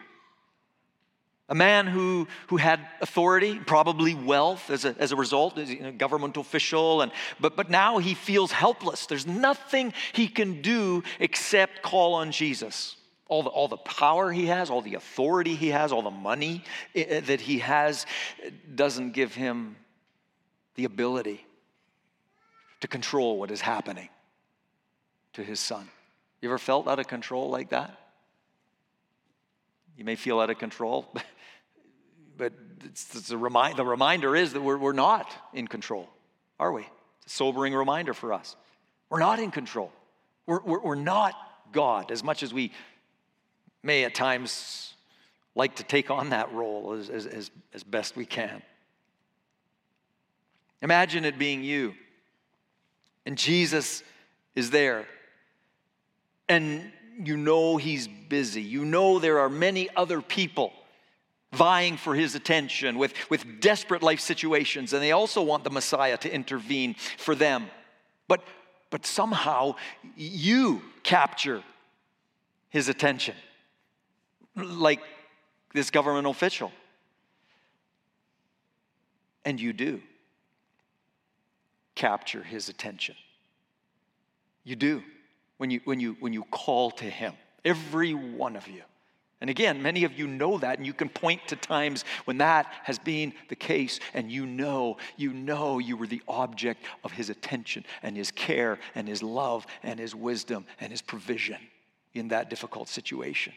A 1.50 1.56
man 1.56 1.88
who, 1.88 2.28
who 2.48 2.58
had 2.58 2.86
authority, 3.00 3.58
probably 3.58 4.14
wealth 4.14 4.70
as 4.70 4.84
a, 4.84 4.94
as 5.00 5.14
a 5.14 5.16
result, 5.16 5.58
as 5.58 5.70
a 5.70 5.94
government 5.94 6.36
official, 6.36 7.02
and, 7.02 7.14
but, 7.40 7.56
but 7.56 7.70
now 7.70 8.00
he 8.00 8.14
feels 8.14 8.52
helpless. 8.52 9.06
There's 9.06 9.26
nothing 9.26 9.94
he 10.12 10.28
can 10.28 10.62
do 10.62 11.04
except 11.20 11.82
call 11.82 12.16
on 12.16 12.34
Jesus. 12.34 12.98
All 13.30 13.44
the, 13.44 13.50
all 13.50 13.68
the 13.68 13.78
power 13.78 14.32
he 14.32 14.46
has, 14.46 14.70
all 14.70 14.82
the 14.82 14.96
authority 14.96 15.56
he 15.56 15.70
has, 15.70 15.92
all 15.92 16.02
the 16.02 16.10
money 16.10 16.64
eh, 16.96 17.04
eh, 17.08 17.20
that 17.22 17.42
he 17.42 17.60
has 17.60 18.06
doesn't 18.74 19.12
give 19.12 19.36
him 19.36 19.76
the 20.76 20.86
ability 20.86 21.46
to 22.80 22.88
control 22.88 23.38
what 23.38 23.52
is 23.52 23.62
happening 23.62 24.10
to 25.34 25.44
his 25.44 25.60
son. 25.60 25.88
You 26.42 26.50
ever 26.50 26.58
felt 26.58 26.88
out 26.88 27.00
of 27.00 27.08
control 27.08 27.50
like 27.50 27.70
that? 27.70 27.98
You 29.98 30.06
may 30.06 30.16
feel 30.16 30.40
out 30.40 30.50
of 30.50 30.60
control, 30.60 31.12
but 32.38 32.54
it's, 32.86 33.16
it's 33.16 33.28
the 33.30 33.38
reminder 33.38 34.36
is 34.36 34.54
that 34.54 34.62
we're, 34.62 34.78
we're 34.78 34.94
not 34.94 35.34
in 35.54 35.68
control, 35.68 36.08
are 36.60 36.72
we? 36.72 36.82
It's 37.24 37.34
a 37.34 37.36
sobering 37.36 37.74
reminder 37.74 38.14
for 38.14 38.32
us. 38.32 38.56
We're 39.10 39.20
not 39.20 39.40
in 39.40 39.52
control. 39.52 39.92
We're, 40.46 40.62
we're, 40.62 40.80
we're 40.80 40.96
not 40.96 41.34
God 41.72 42.12
as 42.12 42.24
much 42.24 42.44
as 42.44 42.54
we 42.54 42.72
may 43.84 44.04
at 44.04 44.16
times 44.16 44.94
like 45.56 45.76
to 45.76 45.84
take 45.84 46.12
on 46.12 46.30
that 46.30 46.52
role 46.54 46.94
as, 46.94 47.10
as, 47.10 47.26
as, 47.26 47.52
as 47.74 47.84
best 47.84 48.16
we 48.16 48.26
can. 48.26 48.62
Imagine 50.82 51.26
it 51.26 51.40
being 51.40 51.64
you, 51.64 51.96
and 53.26 53.38
Jesus 53.38 54.04
is 54.56 54.70
there, 54.70 55.08
and 56.48 56.92
you 57.24 57.36
know 57.36 57.78
he's 57.78 58.08
busy. 58.08 58.62
You 58.62 58.86
know 58.86 59.18
there 59.18 59.40
are 59.40 59.50
many 59.50 59.90
other 59.96 60.22
people 60.22 60.72
vying 61.54 61.98
for 61.98 62.14
his 62.14 62.36
attention 62.36 62.98
with, 62.98 63.14
with 63.30 63.60
desperate 63.60 64.04
life 64.04 64.20
situations, 64.20 64.94
and 64.94 65.02
they 65.02 65.12
also 65.12 65.42
want 65.42 65.64
the 65.64 65.70
Messiah 65.70 66.18
to 66.18 66.34
intervene 66.34 66.94
for 67.18 67.36
them. 67.36 67.68
But, 68.28 68.44
but 68.90 69.06
somehow 69.06 69.76
you 70.16 70.82
capture 71.04 71.64
his 72.70 72.90
attention, 72.90 73.36
like 74.58 75.02
this 75.74 75.90
government 75.90 76.28
official. 76.28 76.72
And 79.46 79.60
you 79.62 79.74
do 79.74 80.02
capture 81.96 82.44
his 82.44 82.70
attention. 82.70 83.16
You 84.64 84.76
do 84.76 85.04
when 85.58 85.72
you, 85.72 85.82
when 85.86 86.00
you, 86.00 86.18
when 86.20 86.34
you 86.34 86.44
call 86.44 86.92
to 86.92 87.06
him, 87.06 87.34
every 87.64 88.14
one 88.14 88.56
of 88.56 88.68
you. 88.68 88.84
And 89.40 89.52
again, 89.52 89.84
many 89.84 90.04
of 90.04 90.18
you 90.18 90.26
know 90.26 90.58
that, 90.58 90.78
and 90.78 90.86
you 90.86 90.94
can 90.94 91.10
point 91.10 91.48
to 91.50 91.56
times 91.56 92.06
when 92.26 92.40
that 92.40 92.72
has 92.84 92.98
been 92.98 93.34
the 93.50 93.56
case, 93.56 94.00
and 94.16 94.32
you 94.32 94.48
know, 94.48 94.98
you 95.16 95.32
know 95.32 95.78
you 95.78 95.96
were 95.96 96.08
the 96.08 96.24
object 96.28 96.84
of 97.04 97.12
his 97.12 97.30
attention 97.30 97.86
and 98.02 98.18
his 98.18 98.32
care 98.32 98.80
and 98.96 99.08
his 99.08 99.22
love 99.22 99.68
and 99.84 100.00
his 100.00 100.16
wisdom 100.16 100.66
and 100.80 100.92
his 100.92 101.04
provision 101.04 101.58
in 102.16 102.30
that 102.30 102.50
difficult 102.50 102.90
situation. 102.90 103.54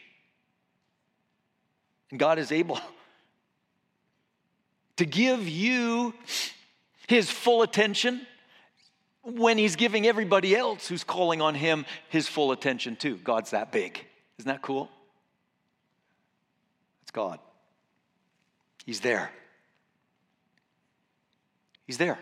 And 2.11 2.19
God 2.19 2.37
is 2.37 2.51
able 2.51 2.79
to 4.97 5.05
give 5.05 5.47
you 5.47 6.13
his 7.07 7.31
full 7.31 7.61
attention 7.61 8.27
when 9.23 9.57
he's 9.57 9.75
giving 9.75 10.05
everybody 10.05 10.55
else 10.55 10.87
who's 10.87 11.03
calling 11.03 11.41
on 11.41 11.55
him 11.55 11.85
his 12.09 12.27
full 12.27 12.51
attention 12.51 12.95
too. 12.95 13.15
God's 13.17 13.51
that 13.51 13.71
big. 13.71 14.05
Isn't 14.37 14.49
that 14.49 14.61
cool? 14.61 14.89
It's 17.03 17.11
God. 17.11 17.39
He's 18.85 18.99
there. 18.99 19.31
He's 21.85 21.97
there. 21.97 22.19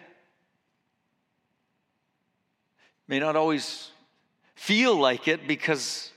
May 3.08 3.20
not 3.20 3.36
always 3.36 3.90
feel 4.56 4.96
like 4.96 5.28
it 5.28 5.48
because 5.48 6.12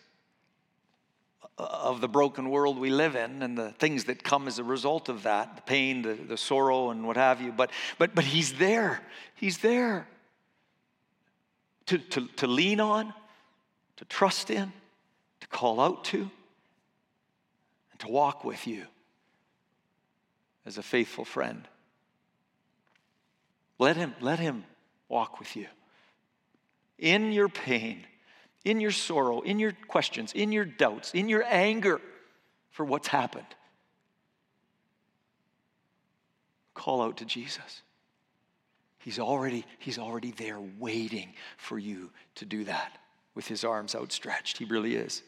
of 1.58 2.00
the 2.00 2.08
broken 2.08 2.50
world 2.50 2.78
we 2.78 2.90
live 2.90 3.14
in 3.14 3.42
and 3.42 3.56
the 3.56 3.70
things 3.72 4.04
that 4.04 4.24
come 4.24 4.48
as 4.48 4.58
a 4.58 4.64
result 4.64 5.08
of 5.08 5.24
that 5.24 5.56
the 5.56 5.62
pain, 5.62 6.02
the, 6.02 6.14
the 6.14 6.36
sorrow, 6.36 6.90
and 6.90 7.06
what 7.06 7.16
have 7.16 7.40
you. 7.40 7.52
But, 7.52 7.70
but, 7.98 8.14
but 8.14 8.24
He's 8.24 8.54
there. 8.54 9.00
He's 9.34 9.58
there 9.58 10.06
to, 11.86 11.98
to, 11.98 12.26
to 12.36 12.46
lean 12.46 12.80
on, 12.80 13.12
to 13.96 14.04
trust 14.06 14.50
in, 14.50 14.72
to 15.40 15.46
call 15.48 15.80
out 15.80 16.04
to 16.06 16.30
and 17.90 18.00
to 18.00 18.08
walk 18.08 18.44
with 18.44 18.66
you 18.66 18.86
as 20.64 20.78
a 20.78 20.82
faithful 20.82 21.24
friend. 21.24 21.66
Let 23.78 23.96
him, 23.96 24.14
let 24.20 24.38
him 24.38 24.64
walk 25.08 25.38
with 25.38 25.56
you 25.56 25.66
in 26.98 27.32
your 27.32 27.48
pain, 27.48 28.06
in 28.64 28.80
your 28.80 28.90
sorrow, 28.90 29.40
in 29.40 29.58
your 29.58 29.72
questions, 29.88 30.32
in 30.32 30.52
your 30.52 30.64
doubts, 30.64 31.12
in 31.12 31.28
your 31.28 31.44
anger 31.44 32.00
for 32.70 32.84
what's 32.84 33.08
happened. 33.08 33.46
Call 36.74 37.02
out 37.02 37.18
to 37.18 37.24
Jesus. 37.24 37.82
He's 38.98 39.18
already, 39.18 39.66
he's 39.78 39.98
already 39.98 40.30
there 40.30 40.60
waiting 40.78 41.34
for 41.56 41.78
you 41.78 42.10
to 42.36 42.44
do 42.44 42.64
that 42.64 42.98
with 43.34 43.46
his 43.48 43.64
arms 43.64 43.94
outstretched. 43.94 44.58
He 44.58 44.64
really 44.64 44.94
is. 44.94 45.22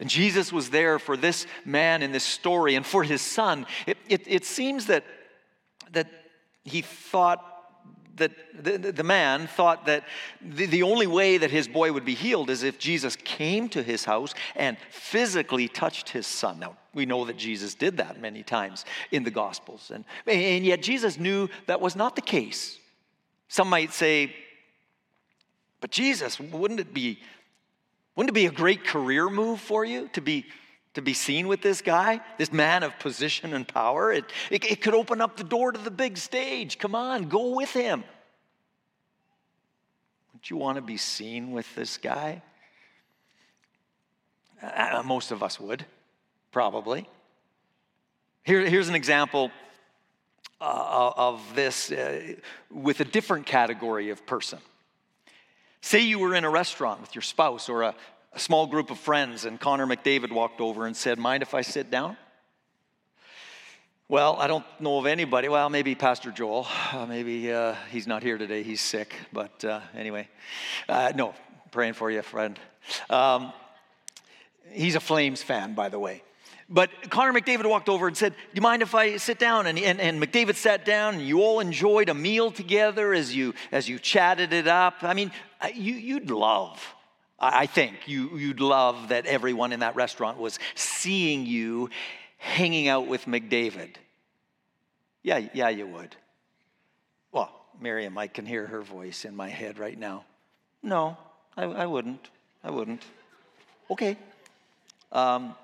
And 0.00 0.08
Jesus 0.08 0.52
was 0.52 0.70
there 0.70 1.00
for 1.00 1.16
this 1.16 1.46
man 1.64 2.02
in 2.02 2.12
this 2.12 2.22
story 2.22 2.76
and 2.76 2.86
for 2.86 3.02
his 3.02 3.20
son. 3.20 3.66
It, 3.86 3.98
it, 4.08 4.22
it 4.26 4.44
seems 4.44 4.86
that, 4.86 5.04
that 5.92 6.08
he 6.62 6.82
thought 6.82 7.57
that 8.18 8.32
the, 8.62 8.92
the 8.92 9.02
man 9.02 9.46
thought 9.46 9.86
that 9.86 10.04
the, 10.40 10.66
the 10.66 10.82
only 10.82 11.06
way 11.06 11.38
that 11.38 11.50
his 11.50 11.66
boy 11.68 11.92
would 11.92 12.04
be 12.04 12.14
healed 12.14 12.50
is 12.50 12.62
if 12.62 12.78
Jesus 12.78 13.16
came 13.16 13.68
to 13.70 13.82
his 13.82 14.04
house 14.04 14.34
and 14.54 14.76
physically 14.90 15.68
touched 15.68 16.10
his 16.10 16.26
son. 16.26 16.58
Now, 16.60 16.76
we 16.94 17.06
know 17.06 17.24
that 17.24 17.36
Jesus 17.36 17.74
did 17.74 17.96
that 17.98 18.20
many 18.20 18.42
times 18.42 18.84
in 19.10 19.24
the 19.24 19.30
Gospels. 19.30 19.90
And, 19.94 20.04
and 20.26 20.64
yet, 20.64 20.82
Jesus 20.82 21.18
knew 21.18 21.48
that 21.66 21.80
was 21.80 21.96
not 21.96 22.16
the 22.16 22.22
case. 22.22 22.78
Some 23.48 23.68
might 23.68 23.92
say, 23.92 24.34
but 25.80 25.90
Jesus, 25.90 26.38
wouldn't 26.40 26.80
it 26.80 26.92
be 26.92 27.20
wouldn't 28.18 28.30
it 28.30 28.40
be 28.40 28.46
a 28.46 28.50
great 28.50 28.84
career 28.84 29.30
move 29.30 29.60
for 29.60 29.84
you 29.84 30.10
to 30.14 30.20
be, 30.20 30.44
to 30.94 31.02
be 31.02 31.14
seen 31.14 31.48
with 31.48 31.60
this 31.62 31.82
guy, 31.82 32.20
this 32.38 32.52
man 32.52 32.82
of 32.82 32.98
position 32.98 33.54
and 33.54 33.66
power? 33.66 34.12
It, 34.12 34.24
it, 34.50 34.64
it 34.64 34.82
could 34.82 34.94
open 34.94 35.20
up 35.20 35.36
the 35.36 35.44
door 35.44 35.72
to 35.72 35.78
the 35.78 35.90
big 35.90 36.16
stage. 36.16 36.78
Come 36.78 36.94
on, 36.94 37.28
go 37.28 37.54
with 37.54 37.72
him. 37.72 38.04
Wouldn't 40.32 40.50
you 40.50 40.56
want 40.56 40.76
to 40.76 40.82
be 40.82 40.96
seen 40.96 41.52
with 41.52 41.72
this 41.74 41.98
guy? 41.98 42.42
Uh, 44.62 45.02
most 45.04 45.30
of 45.30 45.42
us 45.42 45.60
would, 45.60 45.84
probably. 46.52 47.08
Here, 48.44 48.64
here's 48.66 48.88
an 48.88 48.94
example 48.94 49.50
uh, 50.60 51.12
of 51.16 51.42
this 51.54 51.92
uh, 51.92 52.34
with 52.70 53.00
a 53.00 53.04
different 53.04 53.46
category 53.46 54.10
of 54.10 54.26
person. 54.26 54.58
Say 55.80 56.00
you 56.00 56.18
were 56.18 56.34
in 56.34 56.44
a 56.44 56.50
restaurant 56.50 57.00
with 57.00 57.14
your 57.14 57.22
spouse 57.22 57.68
or 57.68 57.82
a, 57.82 57.94
a 58.32 58.38
small 58.38 58.66
group 58.66 58.90
of 58.90 58.98
friends, 58.98 59.44
and 59.44 59.58
Connor 59.58 59.86
McDavid 59.86 60.30
walked 60.32 60.60
over 60.60 60.86
and 60.86 60.96
said, 60.96 61.18
Mind 61.18 61.42
if 61.42 61.54
I 61.54 61.62
sit 61.62 61.90
down? 61.90 62.16
Well, 64.10 64.36
I 64.38 64.46
don't 64.46 64.64
know 64.80 64.98
of 64.98 65.04
anybody. 65.04 65.48
Well, 65.48 65.68
maybe 65.68 65.94
Pastor 65.94 66.30
Joel. 66.30 66.66
Uh, 66.92 67.04
maybe 67.04 67.52
uh, 67.52 67.74
he's 67.90 68.06
not 68.06 68.22
here 68.22 68.38
today. 68.38 68.62
He's 68.62 68.80
sick. 68.80 69.14
But 69.34 69.62
uh, 69.62 69.80
anyway, 69.94 70.28
uh, 70.88 71.12
no, 71.14 71.34
praying 71.70 71.92
for 71.92 72.10
you, 72.10 72.22
friend. 72.22 72.58
Um, 73.10 73.52
he's 74.70 74.94
a 74.94 75.00
Flames 75.00 75.42
fan, 75.42 75.74
by 75.74 75.90
the 75.90 75.98
way. 75.98 76.22
But 76.70 76.90
Connor 77.10 77.38
McDavid 77.38 77.68
walked 77.68 77.90
over 77.90 78.08
and 78.08 78.16
said, 78.16 78.32
Do 78.32 78.38
you 78.54 78.62
mind 78.62 78.80
if 78.80 78.94
I 78.94 79.16
sit 79.16 79.38
down? 79.38 79.66
And, 79.66 79.78
and, 79.78 80.00
and 80.00 80.22
McDavid 80.22 80.54
sat 80.54 80.84
down, 80.84 81.16
and 81.16 81.22
you 81.22 81.42
all 81.42 81.60
enjoyed 81.60 82.08
a 82.08 82.14
meal 82.14 82.50
together 82.50 83.12
as 83.12 83.36
you, 83.36 83.54
as 83.72 83.88
you 83.88 83.98
chatted 83.98 84.54
it 84.54 84.68
up. 84.68 84.96
I 85.02 85.14
mean, 85.14 85.32
you, 85.74 85.94
you'd 85.94 86.30
love, 86.30 86.94
I 87.40 87.66
think, 87.66 87.96
you, 88.06 88.36
you'd 88.36 88.60
love 88.60 89.10
that 89.10 89.26
everyone 89.26 89.72
in 89.72 89.80
that 89.80 89.94
restaurant 89.94 90.38
was 90.38 90.58
seeing 90.74 91.46
you 91.46 91.90
hanging 92.36 92.88
out 92.88 93.06
with 93.06 93.26
McDavid. 93.26 93.90
Yeah, 95.22 95.46
yeah, 95.52 95.68
you 95.68 95.86
would. 95.86 96.16
Well, 97.30 97.52
Miriam, 97.80 98.18
I 98.18 98.26
can 98.26 98.44
hear 98.44 98.66
her 98.66 98.82
voice 98.82 99.24
in 99.24 99.36
my 99.36 99.48
head 99.48 99.78
right 99.78 99.96
now. 99.96 100.24
No, 100.82 101.16
I, 101.56 101.64
I 101.64 101.86
wouldn't. 101.86 102.28
I 102.64 102.70
wouldn't. 102.70 103.02
Okay. 103.90 104.16
Um, 105.12 105.54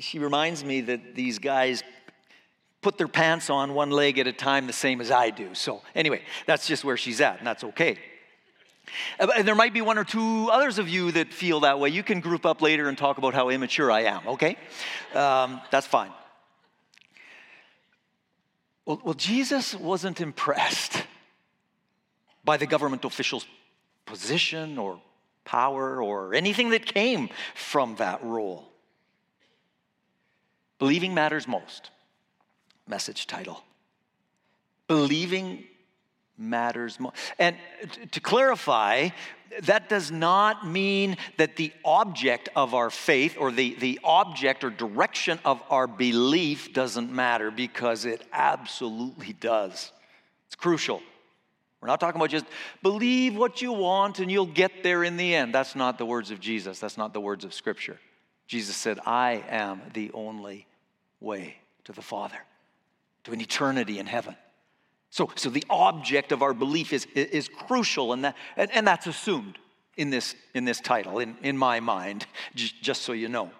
she 0.00 0.18
reminds 0.18 0.64
me 0.64 0.80
that 0.82 1.14
these 1.14 1.38
guys 1.38 1.82
put 2.80 2.98
their 2.98 3.08
pants 3.08 3.50
on 3.50 3.74
one 3.74 3.90
leg 3.90 4.18
at 4.18 4.26
a 4.26 4.32
time 4.32 4.66
the 4.66 4.72
same 4.72 5.00
as 5.00 5.12
I 5.12 5.30
do. 5.30 5.54
So, 5.54 5.82
anyway, 5.94 6.22
that's 6.46 6.66
just 6.66 6.84
where 6.84 6.96
she's 6.96 7.20
at, 7.20 7.38
and 7.38 7.46
that's 7.46 7.62
okay. 7.62 7.98
Uh, 9.18 9.28
And 9.36 9.46
there 9.46 9.54
might 9.54 9.72
be 9.72 9.80
one 9.80 9.98
or 9.98 10.04
two 10.04 10.48
others 10.50 10.78
of 10.78 10.88
you 10.88 11.12
that 11.12 11.32
feel 11.32 11.60
that 11.60 11.78
way. 11.78 11.88
You 11.88 12.02
can 12.02 12.20
group 12.20 12.44
up 12.46 12.62
later 12.62 12.88
and 12.88 12.96
talk 12.96 13.18
about 13.18 13.34
how 13.34 13.48
immature 13.50 13.90
I 13.90 14.02
am, 14.02 14.26
okay? 14.26 14.56
Um, 15.14 15.60
that's 15.70 15.86
fine. 15.86 16.10
Well, 18.84 19.00
well, 19.04 19.14
Jesus 19.14 19.74
wasn't 19.74 20.20
impressed 20.20 21.04
by 22.44 22.56
the 22.56 22.66
government 22.66 23.04
official's 23.04 23.46
position 24.06 24.78
or 24.78 25.00
power 25.44 26.02
or 26.02 26.34
anything 26.34 26.70
that 26.70 26.86
came 26.86 27.28
from 27.54 27.96
that 27.96 28.22
role. 28.24 28.68
Believing 30.78 31.14
matters 31.14 31.46
most. 31.46 31.90
Message 32.88 33.28
title. 33.28 33.62
Believing 34.88 35.64
matters 36.38 36.98
most. 36.98 37.16
And 37.38 37.56
to 38.10 38.20
clarify, 38.20 39.10
that 39.62 39.88
does 39.88 40.10
not 40.10 40.66
mean 40.66 41.16
that 41.36 41.56
the 41.56 41.72
object 41.84 42.48
of 42.56 42.74
our 42.74 42.90
faith 42.90 43.36
or 43.38 43.50
the, 43.50 43.74
the 43.74 44.00
object 44.02 44.64
or 44.64 44.70
direction 44.70 45.38
of 45.44 45.62
our 45.70 45.86
belief 45.86 46.72
doesn't 46.72 47.12
matter 47.12 47.50
because 47.50 48.04
it 48.04 48.22
absolutely 48.32 49.34
does. 49.34 49.92
It's 50.46 50.56
crucial. 50.56 51.02
We're 51.80 51.88
not 51.88 52.00
talking 52.00 52.20
about 52.20 52.30
just 52.30 52.46
believe 52.82 53.36
what 53.36 53.60
you 53.60 53.72
want 53.72 54.20
and 54.20 54.30
you'll 54.30 54.46
get 54.46 54.82
there 54.82 55.02
in 55.02 55.16
the 55.16 55.34
end. 55.34 55.52
That's 55.52 55.74
not 55.74 55.98
the 55.98 56.06
words 56.06 56.30
of 56.30 56.38
Jesus. 56.38 56.78
That's 56.78 56.96
not 56.96 57.12
the 57.12 57.20
words 57.20 57.44
of 57.44 57.52
Scripture. 57.52 57.98
Jesus 58.46 58.76
said, 58.76 59.00
I 59.04 59.44
am 59.48 59.82
the 59.92 60.10
only 60.14 60.66
way 61.20 61.56
to 61.84 61.92
the 61.92 62.02
Father, 62.02 62.38
to 63.24 63.32
an 63.32 63.40
eternity 63.40 63.98
in 63.98 64.06
heaven. 64.06 64.36
So, 65.12 65.30
so 65.34 65.50
the 65.50 65.64
object 65.68 66.32
of 66.32 66.42
our 66.42 66.54
belief 66.54 66.90
is, 66.94 67.06
is 67.14 67.46
crucial, 67.46 68.14
and, 68.14 68.24
that, 68.24 68.34
and, 68.56 68.70
and 68.72 68.86
that's 68.86 69.06
assumed 69.06 69.58
in 69.98 70.08
this, 70.08 70.34
in 70.54 70.64
this 70.64 70.80
title, 70.80 71.18
in, 71.18 71.36
in 71.42 71.58
my 71.58 71.80
mind, 71.80 72.24
j- 72.54 72.72
just 72.80 73.02
so 73.02 73.12
you 73.12 73.28
know. 73.28 73.50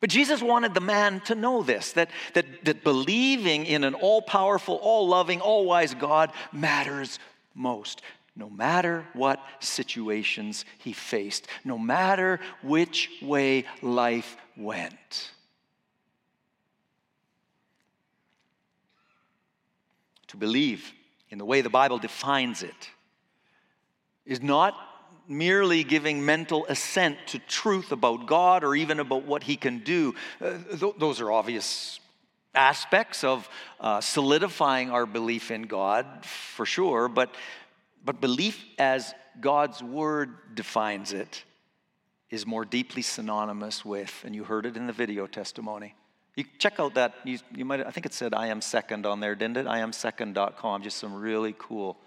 But 0.00 0.10
Jesus 0.10 0.40
wanted 0.40 0.72
the 0.72 0.80
man 0.80 1.18
to 1.22 1.34
know 1.34 1.64
this 1.64 1.94
that, 1.94 2.10
that, 2.34 2.64
that 2.64 2.84
believing 2.84 3.66
in 3.66 3.82
an 3.82 3.94
all 3.94 4.22
powerful, 4.22 4.76
all 4.76 5.08
loving, 5.08 5.40
all 5.40 5.64
wise 5.64 5.94
God 5.94 6.30
matters 6.52 7.18
most. 7.56 8.00
No 8.36 8.48
matter 8.48 9.04
what 9.14 9.44
situations 9.58 10.64
he 10.78 10.92
faced, 10.92 11.48
no 11.64 11.76
matter 11.76 12.38
which 12.62 13.10
way 13.20 13.64
life 13.82 14.36
went. 14.56 15.32
To 20.28 20.36
believe 20.36 20.92
in 21.30 21.38
the 21.38 21.44
way 21.44 21.60
the 21.60 21.70
Bible 21.70 21.98
defines 21.98 22.62
it 22.62 22.90
is 24.24 24.42
not 24.42 24.74
merely 25.26 25.84
giving 25.84 26.24
mental 26.24 26.66
assent 26.66 27.18
to 27.26 27.38
truth 27.38 27.92
about 27.92 28.26
God 28.26 28.64
or 28.64 28.74
even 28.74 29.00
about 29.00 29.24
what 29.24 29.42
He 29.42 29.56
can 29.56 29.80
do. 29.80 30.14
Uh, 30.40 30.58
th- 30.78 30.94
those 30.98 31.20
are 31.20 31.30
obvious 31.30 32.00
aspects 32.54 33.24
of 33.24 33.48
uh, 33.80 34.00
solidifying 34.00 34.90
our 34.90 35.06
belief 35.06 35.50
in 35.50 35.62
God, 35.62 36.06
for 36.24 36.66
sure, 36.66 37.08
but, 37.08 37.34
but 38.04 38.20
belief 38.20 38.64
as 38.78 39.14
God's 39.40 39.82
Word 39.82 40.54
defines 40.54 41.12
it 41.12 41.44
is 42.30 42.46
more 42.46 42.64
deeply 42.64 43.02
synonymous 43.02 43.84
with, 43.84 44.22
and 44.24 44.34
you 44.34 44.44
heard 44.44 44.66
it 44.66 44.76
in 44.76 44.86
the 44.86 44.92
video 44.92 45.26
testimony. 45.26 45.94
You 46.38 46.44
check 46.56 46.78
out 46.78 46.94
that, 46.94 47.14
you, 47.24 47.40
you 47.52 47.64
might, 47.64 47.84
I 47.84 47.90
think 47.90 48.06
it 48.06 48.14
said 48.14 48.32
I 48.32 48.46
am 48.46 48.60
second 48.60 49.06
on 49.06 49.18
there, 49.18 49.34
didn't 49.34 49.56
it? 49.56 49.66
I 49.66 49.80
am 49.80 49.92
second.com, 49.92 50.84
just 50.84 50.98
some 50.98 51.12
really 51.12 51.52
cool 51.58 51.98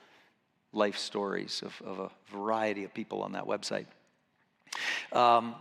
life 0.72 0.98
stories 0.98 1.62
of, 1.66 1.82
of 1.86 2.00
a 2.00 2.12
variety 2.34 2.86
of 2.86 2.94
people 2.94 3.24
on 3.24 3.34
that 3.34 3.44
website. 3.44 3.88
Um, 5.12 5.56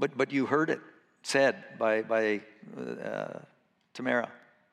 but, 0.00 0.18
but 0.18 0.32
you 0.32 0.46
heard 0.46 0.68
it 0.68 0.80
said 1.22 1.62
by, 1.78 2.02
by 2.02 2.40
uh, 2.76 3.38
Tamara 3.94 4.28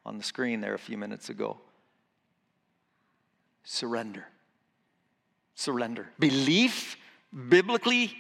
on 0.08 0.18
the 0.18 0.24
screen 0.24 0.60
there 0.60 0.74
a 0.74 0.80
few 0.80 0.98
minutes 0.98 1.30
ago. 1.30 1.58
Surrender. 3.64 4.26
Surrender. 5.54 6.10
Belief, 6.18 6.98
biblically, 7.48 8.12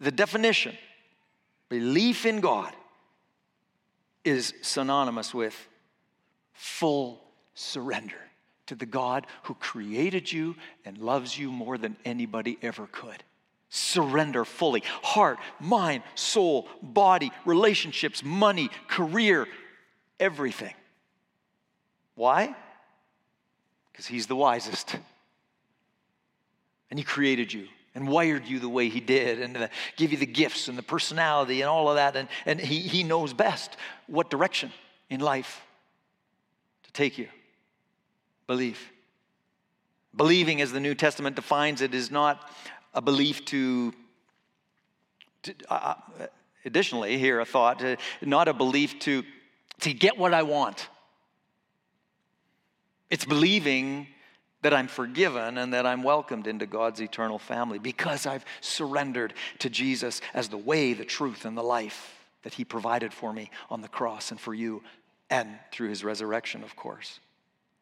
the 0.00 0.10
definition, 0.10 0.74
belief 1.68 2.24
in 2.24 2.40
God 2.40 2.72
is 4.26 4.52
synonymous 4.60 5.32
with 5.32 5.54
full 6.52 7.22
surrender 7.54 8.16
to 8.66 8.74
the 8.74 8.86
God 8.86 9.26
who 9.44 9.54
created 9.54 10.30
you 10.30 10.56
and 10.84 10.98
loves 10.98 11.38
you 11.38 11.50
more 11.50 11.78
than 11.78 11.96
anybody 12.04 12.58
ever 12.60 12.88
could. 12.90 13.22
Surrender 13.68 14.44
fully 14.44 14.82
heart, 15.02 15.38
mind, 15.60 16.02
soul, 16.14 16.68
body, 16.82 17.30
relationships, 17.44 18.24
money, 18.24 18.68
career, 18.88 19.46
everything. 20.18 20.74
Why? 22.14 22.54
Because 23.92 24.06
He's 24.06 24.26
the 24.26 24.36
wisest. 24.36 24.96
And 26.90 26.98
He 26.98 27.04
created 27.04 27.52
you 27.52 27.68
and 27.96 28.06
wired 28.06 28.46
you 28.46 28.60
the 28.60 28.68
way 28.68 28.90
He 28.90 29.00
did 29.00 29.40
and 29.40 29.56
uh, 29.56 29.68
give 29.96 30.12
you 30.12 30.18
the 30.18 30.26
gifts 30.26 30.68
and 30.68 30.76
the 30.76 30.82
personality 30.82 31.62
and 31.62 31.70
all 31.70 31.88
of 31.88 31.96
that. 31.96 32.14
And, 32.14 32.28
and 32.44 32.60
he, 32.60 32.80
he 32.80 33.02
knows 33.02 33.32
best 33.32 33.76
what 34.06 34.28
direction 34.28 34.70
in 35.08 35.20
life 35.20 35.62
to 36.84 36.92
take 36.92 37.16
you. 37.16 37.28
Believe. 38.46 38.78
Believing, 40.14 40.60
as 40.60 40.72
the 40.72 40.80
New 40.80 40.94
Testament 40.94 41.36
defines 41.36 41.80
it, 41.80 41.94
is 41.94 42.10
not 42.10 42.50
a 42.92 43.00
belief 43.00 43.46
to, 43.46 43.94
to 45.44 45.54
uh, 45.70 45.94
additionally, 46.66 47.16
here 47.16 47.40
a 47.40 47.46
thought, 47.46 47.82
uh, 47.82 47.96
not 48.20 48.46
a 48.46 48.52
belief 48.52 48.98
to, 49.00 49.24
to 49.80 49.94
get 49.94 50.18
what 50.18 50.34
I 50.34 50.42
want. 50.42 50.86
It's 53.08 53.24
believing 53.24 54.08
that 54.66 54.74
I'm 54.74 54.88
forgiven 54.88 55.58
and 55.58 55.74
that 55.74 55.86
I'm 55.86 56.02
welcomed 56.02 56.48
into 56.48 56.66
God's 56.66 57.00
eternal 57.00 57.38
family 57.38 57.78
because 57.78 58.26
I've 58.26 58.44
surrendered 58.60 59.32
to 59.60 59.70
Jesus 59.70 60.20
as 60.34 60.48
the 60.48 60.58
way, 60.58 60.92
the 60.92 61.04
truth, 61.04 61.44
and 61.44 61.56
the 61.56 61.62
life 61.62 62.18
that 62.42 62.54
He 62.54 62.64
provided 62.64 63.12
for 63.12 63.32
me 63.32 63.52
on 63.70 63.80
the 63.80 63.86
cross 63.86 64.32
and 64.32 64.40
for 64.40 64.52
you 64.52 64.82
and 65.30 65.50
through 65.70 65.90
His 65.90 66.02
resurrection, 66.02 66.64
of 66.64 66.74
course. 66.74 67.20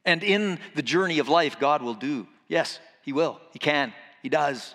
And 0.05 0.23
in 0.23 0.59
the 0.75 0.83
journey 0.83 1.21
of 1.21 1.31
life, 1.31 1.59
God 1.59 1.81
will 1.81 1.95
do. 1.95 2.27
Yes, 2.49 2.79
He 3.01 3.15
will. 3.15 3.41
He 3.55 3.59
can. 3.59 3.95
He 4.23 4.29
does. 4.29 4.75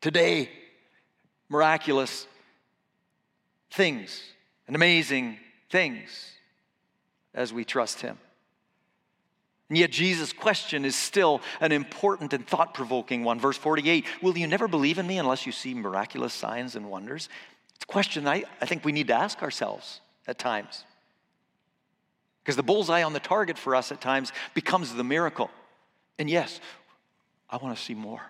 Today, 0.00 0.50
miraculous 1.48 2.26
things 3.70 4.24
and 4.66 4.74
amazing 4.74 5.38
things 5.70 6.32
as 7.32 7.52
we 7.52 7.64
trust 7.64 8.00
Him. 8.00 8.18
And 9.68 9.76
yet, 9.76 9.90
Jesus' 9.90 10.32
question 10.32 10.84
is 10.84 10.94
still 10.94 11.40
an 11.60 11.72
important 11.72 12.32
and 12.32 12.46
thought 12.46 12.72
provoking 12.72 13.24
one. 13.24 13.40
Verse 13.40 13.56
48 13.56 14.04
Will 14.22 14.38
you 14.38 14.46
never 14.46 14.68
believe 14.68 14.98
in 14.98 15.06
me 15.06 15.18
unless 15.18 15.44
you 15.44 15.52
see 15.52 15.74
miraculous 15.74 16.32
signs 16.32 16.76
and 16.76 16.88
wonders? 16.88 17.28
It's 17.74 17.84
a 17.84 17.86
question 17.86 18.28
I, 18.28 18.44
I 18.60 18.66
think 18.66 18.84
we 18.84 18.92
need 18.92 19.08
to 19.08 19.14
ask 19.14 19.42
ourselves 19.42 20.00
at 20.28 20.38
times. 20.38 20.84
Because 22.42 22.56
the 22.56 22.62
bullseye 22.62 23.02
on 23.02 23.12
the 23.12 23.20
target 23.20 23.58
for 23.58 23.74
us 23.74 23.90
at 23.90 24.00
times 24.00 24.32
becomes 24.54 24.94
the 24.94 25.02
miracle. 25.02 25.50
And 26.16 26.30
yes, 26.30 26.60
I 27.50 27.56
want 27.56 27.76
to 27.76 27.82
see 27.82 27.94
more 27.94 28.22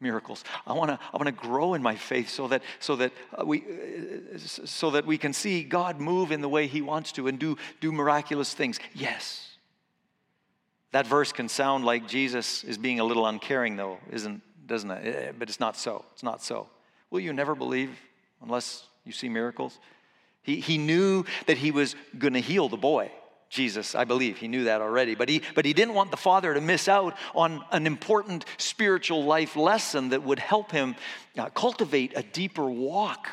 miracles. 0.00 0.44
I 0.64 0.74
want 0.74 0.90
to 0.90 0.98
I 1.12 1.16
want 1.16 1.26
to 1.26 1.32
grow 1.32 1.74
in 1.74 1.82
my 1.82 1.96
faith 1.96 2.28
so 2.28 2.46
that 2.48 2.62
so 2.78 2.94
that 2.96 3.12
uh, 3.36 3.44
we 3.44 3.62
uh, 3.62 4.38
so 4.38 4.92
that 4.92 5.06
we 5.06 5.18
can 5.18 5.32
see 5.32 5.64
God 5.64 6.00
move 6.00 6.30
in 6.30 6.40
the 6.40 6.48
way 6.48 6.68
he 6.68 6.82
wants 6.82 7.10
to 7.12 7.26
and 7.26 7.36
do 7.36 7.56
do 7.80 7.90
miraculous 7.90 8.54
things. 8.54 8.78
Yes. 8.94 9.53
That 10.94 11.08
verse 11.08 11.32
can 11.32 11.48
sound 11.48 11.84
like 11.84 12.06
Jesus 12.06 12.62
is 12.62 12.78
being 12.78 13.00
a 13.00 13.04
little 13.04 13.26
uncaring 13.26 13.74
though, 13.74 13.98
isn't 14.12 14.40
doesn't 14.64 14.92
it? 14.92 15.34
But 15.36 15.48
it's 15.48 15.58
not 15.58 15.76
so. 15.76 16.04
It's 16.12 16.22
not 16.22 16.40
so. 16.40 16.68
Will 17.10 17.18
you 17.18 17.32
never 17.32 17.56
believe 17.56 17.98
unless 18.40 18.84
you 19.04 19.10
see 19.10 19.28
miracles? 19.28 19.80
He, 20.42 20.60
he 20.60 20.78
knew 20.78 21.24
that 21.48 21.58
he 21.58 21.72
was 21.72 21.96
going 22.16 22.34
to 22.34 22.40
heal 22.40 22.68
the 22.68 22.76
boy. 22.76 23.10
Jesus, 23.50 23.96
I 23.96 24.04
believe. 24.04 24.38
He 24.38 24.46
knew 24.46 24.64
that 24.64 24.80
already. 24.80 25.16
But 25.16 25.28
he, 25.28 25.42
but 25.56 25.64
he 25.64 25.72
didn't 25.72 25.94
want 25.94 26.12
the 26.12 26.16
father 26.16 26.54
to 26.54 26.60
miss 26.60 26.86
out 26.86 27.16
on 27.34 27.64
an 27.72 27.88
important 27.88 28.44
spiritual 28.56 29.24
life 29.24 29.56
lesson 29.56 30.10
that 30.10 30.22
would 30.22 30.38
help 30.38 30.70
him 30.70 30.94
uh, 31.36 31.50
cultivate 31.50 32.12
a 32.14 32.22
deeper 32.22 32.66
walk 32.66 33.28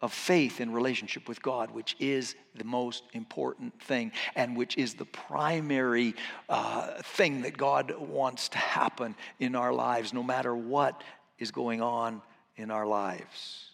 of 0.00 0.12
faith 0.12 0.60
in 0.60 0.72
relationship 0.72 1.28
with 1.28 1.40
God, 1.42 1.70
which 1.70 1.96
is 1.98 2.34
the 2.54 2.64
most 2.64 3.04
important 3.12 3.80
thing 3.80 4.12
and 4.34 4.56
which 4.56 4.76
is 4.76 4.94
the 4.94 5.06
primary 5.06 6.14
uh, 6.48 7.02
thing 7.02 7.42
that 7.42 7.56
God 7.56 7.94
wants 7.98 8.50
to 8.50 8.58
happen 8.58 9.14
in 9.40 9.54
our 9.54 9.72
lives, 9.72 10.12
no 10.12 10.22
matter 10.22 10.54
what 10.54 11.02
is 11.38 11.50
going 11.50 11.80
on 11.80 12.20
in 12.56 12.70
our 12.70 12.86
lives. 12.86 13.70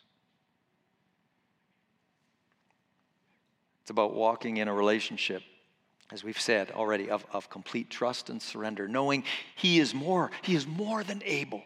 It's 3.82 3.90
about 3.90 4.14
walking 4.14 4.58
in 4.58 4.68
a 4.68 4.74
relationship 4.74 5.42
as 6.12 6.22
we've 6.22 6.40
said 6.40 6.70
already, 6.72 7.08
of, 7.08 7.24
of 7.32 7.48
complete 7.48 7.88
trust 7.88 8.28
and 8.28 8.40
surrender, 8.40 8.86
knowing 8.86 9.24
He 9.56 9.80
is 9.80 9.94
more, 9.94 10.30
He 10.42 10.54
is 10.54 10.66
more 10.66 11.02
than 11.02 11.22
able 11.24 11.62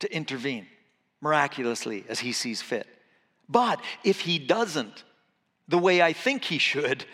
to 0.00 0.12
intervene 0.12 0.66
miraculously 1.20 2.04
as 2.08 2.18
He 2.18 2.32
sees 2.32 2.62
fit. 2.62 2.86
But 3.48 3.80
if 4.02 4.20
He 4.20 4.38
doesn't 4.38 5.04
the 5.68 5.78
way 5.78 6.02
I 6.02 6.12
think 6.12 6.44
He 6.44 6.58
should, 6.58 7.04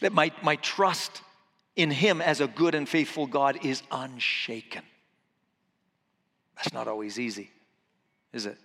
that 0.00 0.12
my, 0.12 0.32
my 0.42 0.56
trust 0.56 1.22
in 1.76 1.90
Him 1.90 2.20
as 2.20 2.40
a 2.40 2.46
good 2.46 2.74
and 2.74 2.88
faithful 2.88 3.26
God 3.26 3.64
is 3.64 3.82
unshaken. 3.90 4.82
That's 6.56 6.72
not 6.72 6.88
always 6.88 7.20
easy, 7.20 7.50
is 8.32 8.46
it? 8.46 8.58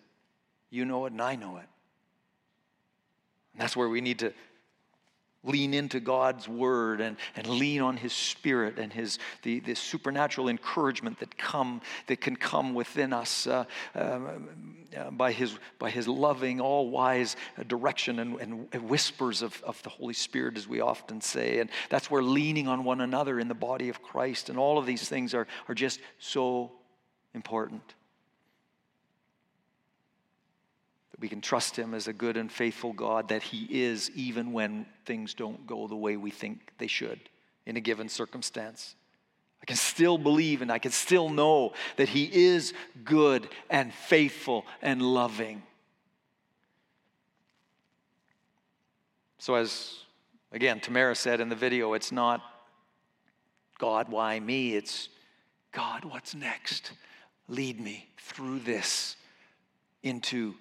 You 0.71 0.86
know 0.86 1.06
it 1.06 1.12
and 1.12 1.21
I 1.21 1.36
know 1.36 1.58
it. 1.58 1.67
And 3.53 3.62
that's 3.62 3.75
where 3.75 3.88
we 3.88 4.01
need 4.01 4.19
to 4.19 4.34
lean 5.43 5.73
into 5.73 5.99
God's 5.99 6.47
word 6.47 7.01
and, 7.01 7.17
and 7.36 7.47
lean 7.47 7.82
on 7.82 7.97
his 7.97 8.13
spirit 8.13 8.79
and 8.79 8.91
his 8.91 9.19
the, 9.41 9.60
the 9.60 9.75
supernatural 9.75 10.49
encouragement 10.49 11.19
that 11.19 11.38
come 11.38 11.82
that 12.08 12.21
can 12.21 12.36
come 12.36 12.73
within 12.73 13.13
us 13.13 13.47
uh, 13.47 13.65
um, 13.95 14.49
uh, 14.97 15.12
by 15.12 15.32
his 15.32 15.58
by 15.79 15.89
his 15.89 16.08
loving 16.08 16.62
all 16.62 16.89
wise 16.89 17.36
direction 17.67 18.19
and, 18.19 18.39
and 18.39 18.89
whispers 18.89 19.41
of, 19.41 19.62
of 19.63 19.82
the 19.84 19.89
Holy 19.89 20.13
Spirit 20.13 20.58
as 20.58 20.67
we 20.67 20.79
often 20.79 21.19
say 21.19 21.60
and 21.60 21.69
that's 21.89 22.10
where 22.10 22.23
leaning 22.23 22.67
on 22.67 22.84
one 22.84 23.01
another 23.01 23.39
in 23.39 23.47
the 23.47 23.53
body 23.53 23.89
of 23.89 24.01
Christ 24.01 24.49
and 24.49 24.58
all 24.58 24.77
of 24.77 24.86
these 24.86 25.08
things 25.10 25.34
are, 25.34 25.47
are 25.67 25.75
just 25.75 25.99
so 26.19 26.71
important. 27.34 27.95
We 31.23 31.29
can 31.29 31.39
trust 31.39 31.77
Him 31.77 31.93
as 31.93 32.09
a 32.09 32.13
good 32.13 32.36
and 32.36 32.51
faithful 32.51 32.91
God 32.91 33.29
that 33.29 33.41
He 33.41 33.65
is, 33.69 34.12
even 34.12 34.51
when 34.51 34.86
things 35.05 35.33
don't 35.33 35.65
go 35.65 35.88
the 35.88 35.95
way 35.95 36.17
we 36.17 36.31
think 36.31 36.73
they 36.79 36.88
should 36.88 37.17
in 37.65 37.77
a 37.77 37.79
given 37.79 38.09
circumstance. 38.09 38.95
I 39.62 39.65
can 39.65 39.77
still 39.77 40.17
believe 40.17 40.62
and 40.62 40.69
I 40.69 40.79
can 40.79 40.91
still 40.91 41.29
know 41.29 41.71
that 41.95 42.09
He 42.09 42.25
is 42.25 42.73
good 43.05 43.47
and 43.69 43.93
faithful 43.93 44.65
and 44.81 45.01
loving. 45.01 45.63
So, 49.38 49.55
as 49.55 49.95
again, 50.51 50.81
Tamara 50.81 51.15
said 51.15 51.39
in 51.39 51.47
the 51.47 51.55
video, 51.55 51.93
it's 51.93 52.12
not 52.12 52.41
God, 53.79 54.09
why 54.09 54.41
me? 54.41 54.75
It's 54.75 55.07
God, 55.71 56.03
what's 56.03 56.36
next? 56.36 56.91
Lead 57.47 57.79
me 57.79 58.09
through 58.17 58.59
this 58.59 59.15
into 60.03 60.55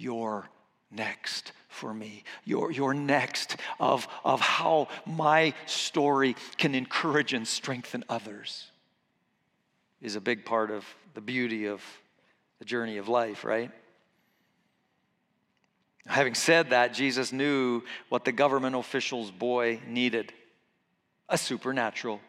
your 0.00 0.48
next 0.90 1.52
for 1.68 1.94
me, 1.94 2.24
your, 2.44 2.72
your 2.72 2.94
next 2.94 3.56
of, 3.78 4.08
of 4.24 4.40
how 4.40 4.88
my 5.06 5.54
story 5.66 6.34
can 6.56 6.74
encourage 6.74 7.32
and 7.32 7.46
strengthen 7.46 8.02
others 8.08 8.70
is 10.00 10.16
a 10.16 10.20
big 10.20 10.44
part 10.44 10.70
of 10.70 10.84
the 11.14 11.20
beauty 11.20 11.66
of 11.66 11.82
the 12.58 12.64
journey 12.64 12.96
of 12.96 13.08
life, 13.08 13.44
right? 13.44 13.70
Having 16.06 16.34
said 16.34 16.70
that, 16.70 16.94
Jesus 16.94 17.32
knew 17.32 17.82
what 18.08 18.24
the 18.24 18.32
government 18.32 18.74
official's 18.74 19.30
boy 19.30 19.80
needed 19.86 20.32
a 21.28 21.38
supernatural 21.38 22.20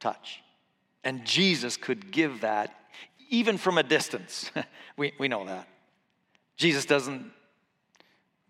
touch. 0.00 0.42
And 1.04 1.24
Jesus 1.24 1.76
could 1.76 2.10
give 2.10 2.42
that 2.42 2.74
even 3.30 3.56
from 3.56 3.78
a 3.78 3.82
distance. 3.82 4.50
we, 4.96 5.12
we 5.18 5.28
know 5.28 5.46
that. 5.46 5.68
Jesus 6.60 6.84
doesn't, 6.84 7.32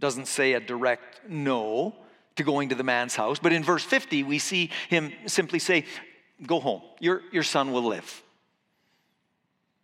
doesn't 0.01 0.27
say 0.27 0.55
a 0.55 0.61
direct 0.61 1.21
no 1.29 1.95
to 2.35 2.43
going 2.43 2.71
to 2.71 2.75
the 2.75 2.83
man's 2.83 3.15
house, 3.15 3.39
but 3.39 3.53
in 3.53 3.63
verse 3.63 3.85
50, 3.85 4.25
we 4.25 4.41
see 4.41 4.71
him 4.89 5.13
simply 5.27 5.61
say, 5.61 5.85
Go 6.45 6.59
home, 6.59 6.83
your, 6.99 7.23
your 7.33 7.45
son 7.45 7.71
will 7.71 7.85
live. 7.85 8.23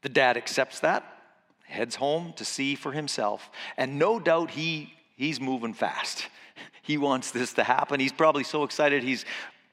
The 0.02 0.08
dad 0.08 0.36
accepts 0.36 0.80
that, 0.80 1.04
heads 1.66 1.94
home 1.94 2.32
to 2.36 2.44
see 2.44 2.74
for 2.74 2.90
himself, 2.90 3.48
and 3.76 3.96
no 3.96 4.18
doubt 4.18 4.50
he, 4.50 4.92
he's 5.16 5.40
moving 5.40 5.72
fast. 5.72 6.26
He 6.82 6.98
wants 6.98 7.32
this 7.32 7.52
to 7.54 7.64
happen. 7.64 7.98
He's 7.98 8.12
probably 8.12 8.44
so 8.44 8.62
excited 8.62 9.02
he's 9.02 9.24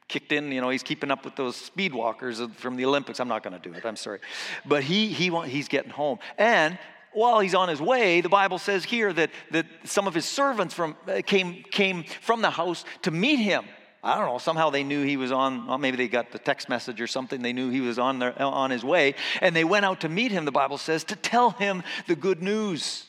kicked 0.08 0.32
in. 0.32 0.52
You 0.52 0.62
know, 0.62 0.70
he's 0.70 0.82
keeping 0.82 1.12
up 1.12 1.24
with 1.24 1.36
those 1.36 1.56
speed 1.56 1.94
walkers 1.94 2.42
from 2.56 2.76
the 2.76 2.86
Olympics. 2.86 3.20
I'm 3.20 3.28
not 3.28 3.44
going 3.44 3.54
to 3.54 3.60
do 3.60 3.72
it. 3.72 3.86
I'm 3.86 3.96
sorry, 3.96 4.20
but 4.66 4.84
he 4.84 5.10
he 5.10 5.30
he's 5.48 5.68
getting 5.68 5.92
home, 5.92 6.18
and 6.40 6.80
while 7.14 7.40
he's 7.40 7.56
on 7.56 7.70
his 7.70 7.82
way, 7.82 8.22
the 8.22 8.30
Bible 8.30 8.58
says 8.58 8.84
here 8.84 9.14
that, 9.14 9.32
that 9.52 9.66
some 9.84 10.08
of 10.08 10.14
his 10.14 10.26
servants 10.26 10.74
from, 10.74 10.96
uh, 11.08 11.22
came, 11.26 11.64
came 11.72 12.04
from 12.04 12.42
the 12.42 12.50
house 12.50 12.86
to 13.04 13.12
meet 13.12 13.38
him. 13.38 13.66
I 14.04 14.18
don't 14.18 14.28
know, 14.28 14.38
somehow 14.38 14.70
they 14.70 14.84
knew 14.84 15.04
he 15.04 15.16
was 15.16 15.32
on, 15.32 15.66
well, 15.66 15.78
maybe 15.78 15.96
they 15.96 16.10
got 16.10 16.32
the 16.32 16.40
text 16.40 16.68
message 16.68 17.00
or 17.00 17.08
something. 17.08 17.42
They 17.42 17.54
knew 17.54 17.70
he 17.70 17.80
was 17.80 17.98
on, 17.98 18.20
their, 18.20 18.40
on 18.42 18.70
his 18.70 18.84
way. 18.84 19.16
And 19.40 19.56
they 19.56 19.64
went 19.64 19.86
out 19.86 20.02
to 20.02 20.10
meet 20.10 20.32
him, 20.32 20.44
the 20.44 20.52
Bible 20.52 20.78
says, 20.78 21.06
to 21.06 21.16
tell 21.16 21.52
him 21.52 21.84
the 22.08 22.16
good 22.16 22.42
news. 22.42 23.06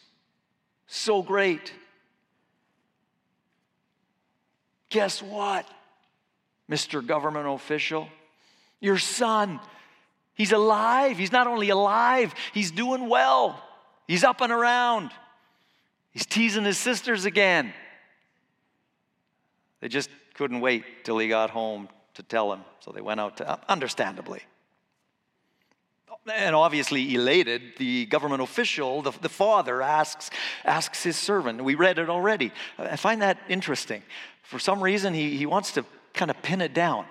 So 0.86 1.22
great. 1.22 1.72
Guess 4.90 5.20
what, 5.20 5.66
Mr. 6.70 7.04
Government 7.04 7.48
official? 7.48 8.08
Your 8.80 8.98
son, 8.98 9.58
he's 10.34 10.52
alive. 10.52 11.18
He's 11.18 11.32
not 11.32 11.48
only 11.48 11.70
alive, 11.70 12.32
he's 12.52 12.70
doing 12.70 13.08
well. 13.08 13.60
He's 14.06 14.24
up 14.24 14.40
and 14.40 14.52
around. 14.52 15.10
He's 16.12 16.26
teasing 16.26 16.64
his 16.64 16.78
sisters 16.78 17.24
again. 17.24 17.72
They 19.80 19.88
just 19.88 20.10
couldn't 20.34 20.60
wait 20.60 21.04
till 21.04 21.18
he 21.18 21.28
got 21.28 21.50
home 21.50 21.88
to 22.14 22.22
tell 22.22 22.52
him, 22.52 22.60
so 22.80 22.92
they 22.92 23.00
went 23.00 23.20
out 23.20 23.38
to, 23.38 23.58
understandably. 23.68 24.42
And 26.32 26.54
obviously 26.54 27.14
elated, 27.14 27.76
the 27.76 28.06
government 28.06 28.40
official, 28.40 29.02
the, 29.02 29.10
the 29.20 29.28
father, 29.28 29.82
asks, 29.82 30.30
asks 30.64 31.02
his 31.02 31.16
servant. 31.16 31.62
We 31.62 31.74
read 31.74 31.98
it 31.98 32.08
already. 32.08 32.52
I 32.78 32.96
find 32.96 33.20
that 33.22 33.38
interesting. 33.48 34.02
For 34.42 34.58
some 34.58 34.82
reason, 34.82 35.12
he, 35.12 35.36
he 35.36 35.44
wants 35.44 35.72
to 35.72 35.84
kind 36.14 36.30
of 36.30 36.40
pin 36.40 36.60
it 36.62 36.72
down. 36.72 37.04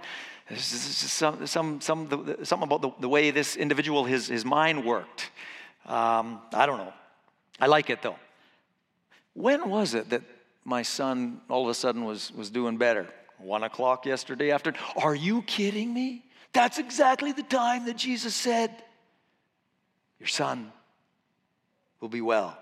Some, 0.56 1.46
some, 1.46 1.82
some, 1.82 2.10
something 2.44 2.64
about 2.64 2.82
the, 2.82 2.92
the 3.00 3.10
way 3.10 3.32
this 3.32 3.56
individual, 3.56 4.06
his, 4.06 4.28
his 4.28 4.46
mind 4.46 4.84
worked. 4.84 5.32
Um, 5.86 6.42
I 6.54 6.66
don't 6.66 6.78
know. 6.78 6.94
I 7.60 7.68
like 7.68 7.90
it 7.90 8.02
though. 8.02 8.16
When 9.34 9.70
was 9.70 9.94
it 9.94 10.10
that 10.10 10.22
my 10.64 10.82
son 10.82 11.42
all 11.50 11.64
of 11.64 11.70
a 11.70 11.74
sudden 11.74 12.06
was, 12.06 12.32
was 12.34 12.50
doing 12.50 12.78
better? 12.78 13.08
One 13.38 13.64
o'clock 13.64 14.06
yesterday 14.06 14.52
afternoon? 14.52 14.80
Are 14.96 15.16
you 15.16 15.42
kidding 15.42 15.94
me? 15.94 16.24
That's 16.54 16.78
exactly 16.78 17.32
the 17.32 17.44
time 17.44 17.86
that 17.88 17.98
Jesus 17.98 18.36
said, 18.36 18.72
Your 20.20 20.28
son 20.28 20.72
will 22.00 22.10
be 22.10 22.22
well. 22.22 22.58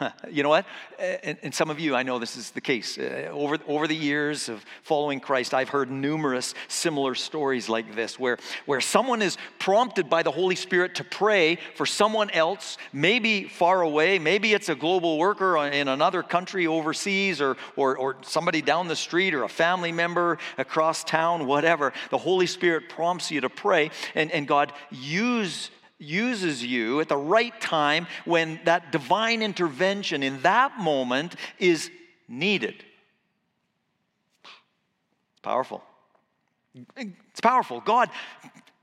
You 0.30 0.42
know 0.42 0.48
what? 0.48 0.66
And, 0.98 1.54
some 1.54 1.70
of 1.70 1.78
you, 1.78 1.94
I 1.94 2.02
know 2.02 2.18
this 2.18 2.36
is 2.36 2.50
the 2.50 2.60
case. 2.60 2.98
Uh, 2.98 3.28
over, 3.30 3.58
over 3.66 3.86
the 3.86 3.96
years 3.96 4.48
of 4.48 4.64
following 4.82 5.20
Christ, 5.20 5.54
I've 5.54 5.68
heard 5.68 5.90
numerous 5.90 6.54
similar 6.68 7.14
stories 7.14 7.68
like 7.68 7.94
this 7.94 8.18
where, 8.18 8.38
where 8.66 8.80
someone 8.80 9.22
is 9.22 9.38
prompted 9.58 10.10
by 10.10 10.22
the 10.22 10.30
Holy 10.30 10.56
Spirit 10.56 10.96
to 10.96 11.04
pray 11.04 11.58
for 11.74 11.86
someone 11.86 12.30
else, 12.30 12.76
maybe 12.92 13.44
far 13.44 13.82
away, 13.82 14.18
maybe 14.18 14.52
it's 14.52 14.68
a 14.68 14.74
global 14.74 15.18
worker 15.18 15.56
in 15.58 15.88
another 15.88 16.22
country 16.22 16.66
overseas, 16.66 17.40
or, 17.40 17.56
or, 17.76 17.96
or 17.96 18.16
somebody 18.22 18.62
down 18.62 18.88
the 18.88 18.96
street, 18.96 19.34
or 19.34 19.44
a 19.44 19.48
family 19.48 19.92
member 19.92 20.38
across 20.58 21.04
town, 21.04 21.46
whatever. 21.46 21.92
The 22.10 22.18
Holy 22.18 22.46
Spirit 22.46 22.88
prompts 22.88 23.30
you 23.30 23.40
to 23.42 23.50
pray, 23.50 23.90
and, 24.14 24.30
and 24.32 24.46
God 24.48 24.72
use 24.90 25.70
uses 25.98 26.64
you 26.64 27.00
at 27.00 27.08
the 27.08 27.16
right 27.16 27.58
time 27.60 28.06
when 28.24 28.60
that 28.64 28.92
divine 28.92 29.42
intervention 29.42 30.22
in 30.22 30.40
that 30.42 30.78
moment 30.78 31.36
is 31.58 31.90
needed. 32.28 32.84
Powerful. 35.42 35.82
It's 36.96 37.40
powerful. 37.40 37.80
God, 37.80 38.10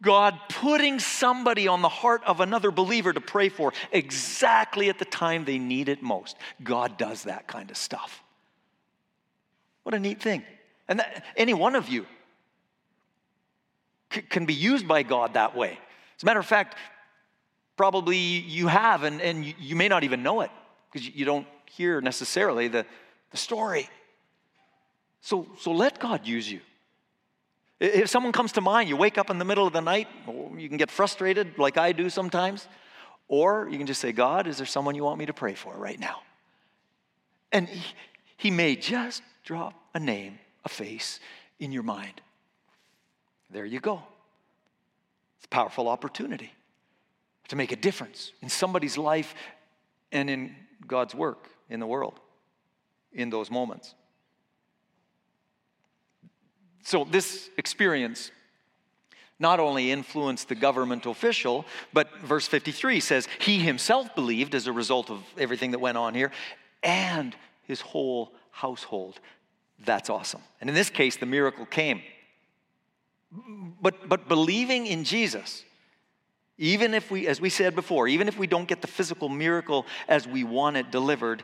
God 0.02 0.40
putting 0.50 1.00
somebody 1.00 1.68
on 1.68 1.82
the 1.82 1.90
heart 1.90 2.24
of 2.26 2.40
another 2.40 2.72
believer 2.72 3.14
to 3.14 3.22
pray 3.22 3.50
for 3.50 3.74
exactly 3.92 4.90
at 4.90 4.98
the 4.98 5.06
time 5.06 5.46
they 5.46 5.60
need 5.60 5.90
it 5.90 6.02
most. 6.02 6.38
God 6.64 6.98
does 6.98 7.24
that 7.24 7.48
kind 7.48 7.70
of 7.70 7.78
stuff. 7.78 8.24
What 9.84 9.94
a 9.94 10.00
neat 10.00 10.22
thing. 10.22 10.44
And 10.88 11.00
that, 11.00 11.24
any 11.36 11.54
one 11.54 11.76
of 11.76 11.90
you 11.90 12.06
c- 14.12 14.22
can 14.22 14.46
be 14.46 14.54
used 14.54 14.88
by 14.88 15.04
God 15.04 15.36
that 15.36 15.56
way. 15.56 15.78
As 16.18 16.24
a 16.24 16.26
matter 16.26 16.40
of 16.40 16.46
fact, 16.46 16.76
probably 17.76 18.18
you 18.18 18.68
have, 18.68 19.04
and, 19.04 19.22
and 19.22 19.46
you 19.60 19.76
may 19.76 19.88
not 19.88 20.04
even 20.04 20.24
know 20.24 20.42
it 20.42 20.52
because 20.92 21.08
you 21.08 21.26
don't 21.26 21.48
hear 21.66 22.02
necessarily 22.02 22.68
the, 22.68 22.86
the 23.32 23.38
story. 23.38 23.90
So, 25.22 25.48
so 25.60 25.72
let 25.72 26.00
God 26.00 26.28
use 26.28 26.52
you. 26.52 26.60
If 27.80 28.10
someone 28.10 28.32
comes 28.32 28.54
to 28.54 28.62
mind, 28.62 28.90
you 28.90 28.96
wake 28.96 29.18
up 29.18 29.30
in 29.30 29.40
the 29.40 29.46
middle 29.46 29.66
of 29.66 29.74
the 29.74 29.82
night, 29.82 30.08
you 30.58 30.70
can 30.70 30.78
get 30.78 30.92
frustrated 30.92 31.58
like 31.58 31.78
I 31.78 31.92
do 31.92 32.10
sometimes, 32.10 32.68
or 33.28 33.68
you 33.70 33.78
can 33.78 33.88
just 33.88 34.00
say, 34.00 34.12
God, 34.12 34.48
is 34.48 34.58
there 34.58 34.66
someone 34.66 34.96
you 34.96 35.04
want 35.04 35.20
me 35.20 35.26
to 35.26 35.34
pray 35.34 35.56
for 35.56 35.74
right 35.76 36.00
now? 36.00 36.22
And 37.52 37.68
he, 37.68 37.84
he 38.38 38.52
may 38.52 38.76
just 38.76 39.24
drop 39.44 39.74
a 39.94 40.00
name, 40.00 40.40
a 40.64 40.70
face 40.70 41.20
in 41.60 41.72
your 41.72 41.84
mind. 41.84 42.22
There 43.50 43.66
you 43.66 43.80
go. 43.80 44.02
It's 45.38 45.46
a 45.46 45.50
powerful 45.50 45.88
opportunity 45.88 46.52
to 47.50 47.56
make 47.56 47.72
a 47.72 47.76
difference 47.76 48.32
in 48.42 48.50
somebody's 48.50 48.98
life 48.98 49.36
and 50.12 50.30
in 50.30 50.56
God's 50.88 51.16
work 51.16 51.50
in 51.70 51.80
the 51.80 51.88
world 51.88 52.20
in 53.14 53.30
those 53.30 53.52
moments. 53.52 53.94
So, 56.84 57.06
this 57.06 57.50
experience 57.58 58.32
not 59.40 59.60
only 59.60 59.92
influenced 59.92 60.48
the 60.48 60.56
government 60.56 61.06
official, 61.06 61.66
but 61.92 62.08
verse 62.20 62.48
53 62.48 63.00
says 63.00 63.28
he 63.40 63.60
himself 63.60 64.14
believed 64.16 64.56
as 64.56 64.68
a 64.68 64.72
result 64.72 65.10
of 65.10 65.24
everything 65.38 65.72
that 65.72 65.80
went 65.80 65.98
on 65.98 66.14
here, 66.14 66.32
and 66.82 67.36
his 67.64 67.82
whole 67.82 68.32
household. 68.52 69.20
That's 69.80 70.10
awesome. 70.10 70.42
And 70.62 70.70
in 70.70 70.76
this 70.76 70.90
case, 70.90 71.18
the 71.18 71.26
miracle 71.26 71.66
came. 71.66 72.02
But, 73.82 74.08
but 74.08 74.28
believing 74.28 74.86
in 74.86 75.04
Jesus, 75.04 75.64
even 76.64 76.94
if 76.94 77.12
we, 77.12 77.28
as 77.28 77.42
we 77.42 77.50
said 77.50 77.76
before, 77.76 78.08
even 78.08 78.30
if 78.30 78.38
we 78.38 78.48
don't 78.48 78.70
get 78.70 78.80
the 78.80 78.88
physical 78.88 79.28
miracle 79.28 79.86
as 80.08 80.26
we 80.26 80.46
want 80.46 80.78
it 80.78 80.92
delivered, 80.92 81.44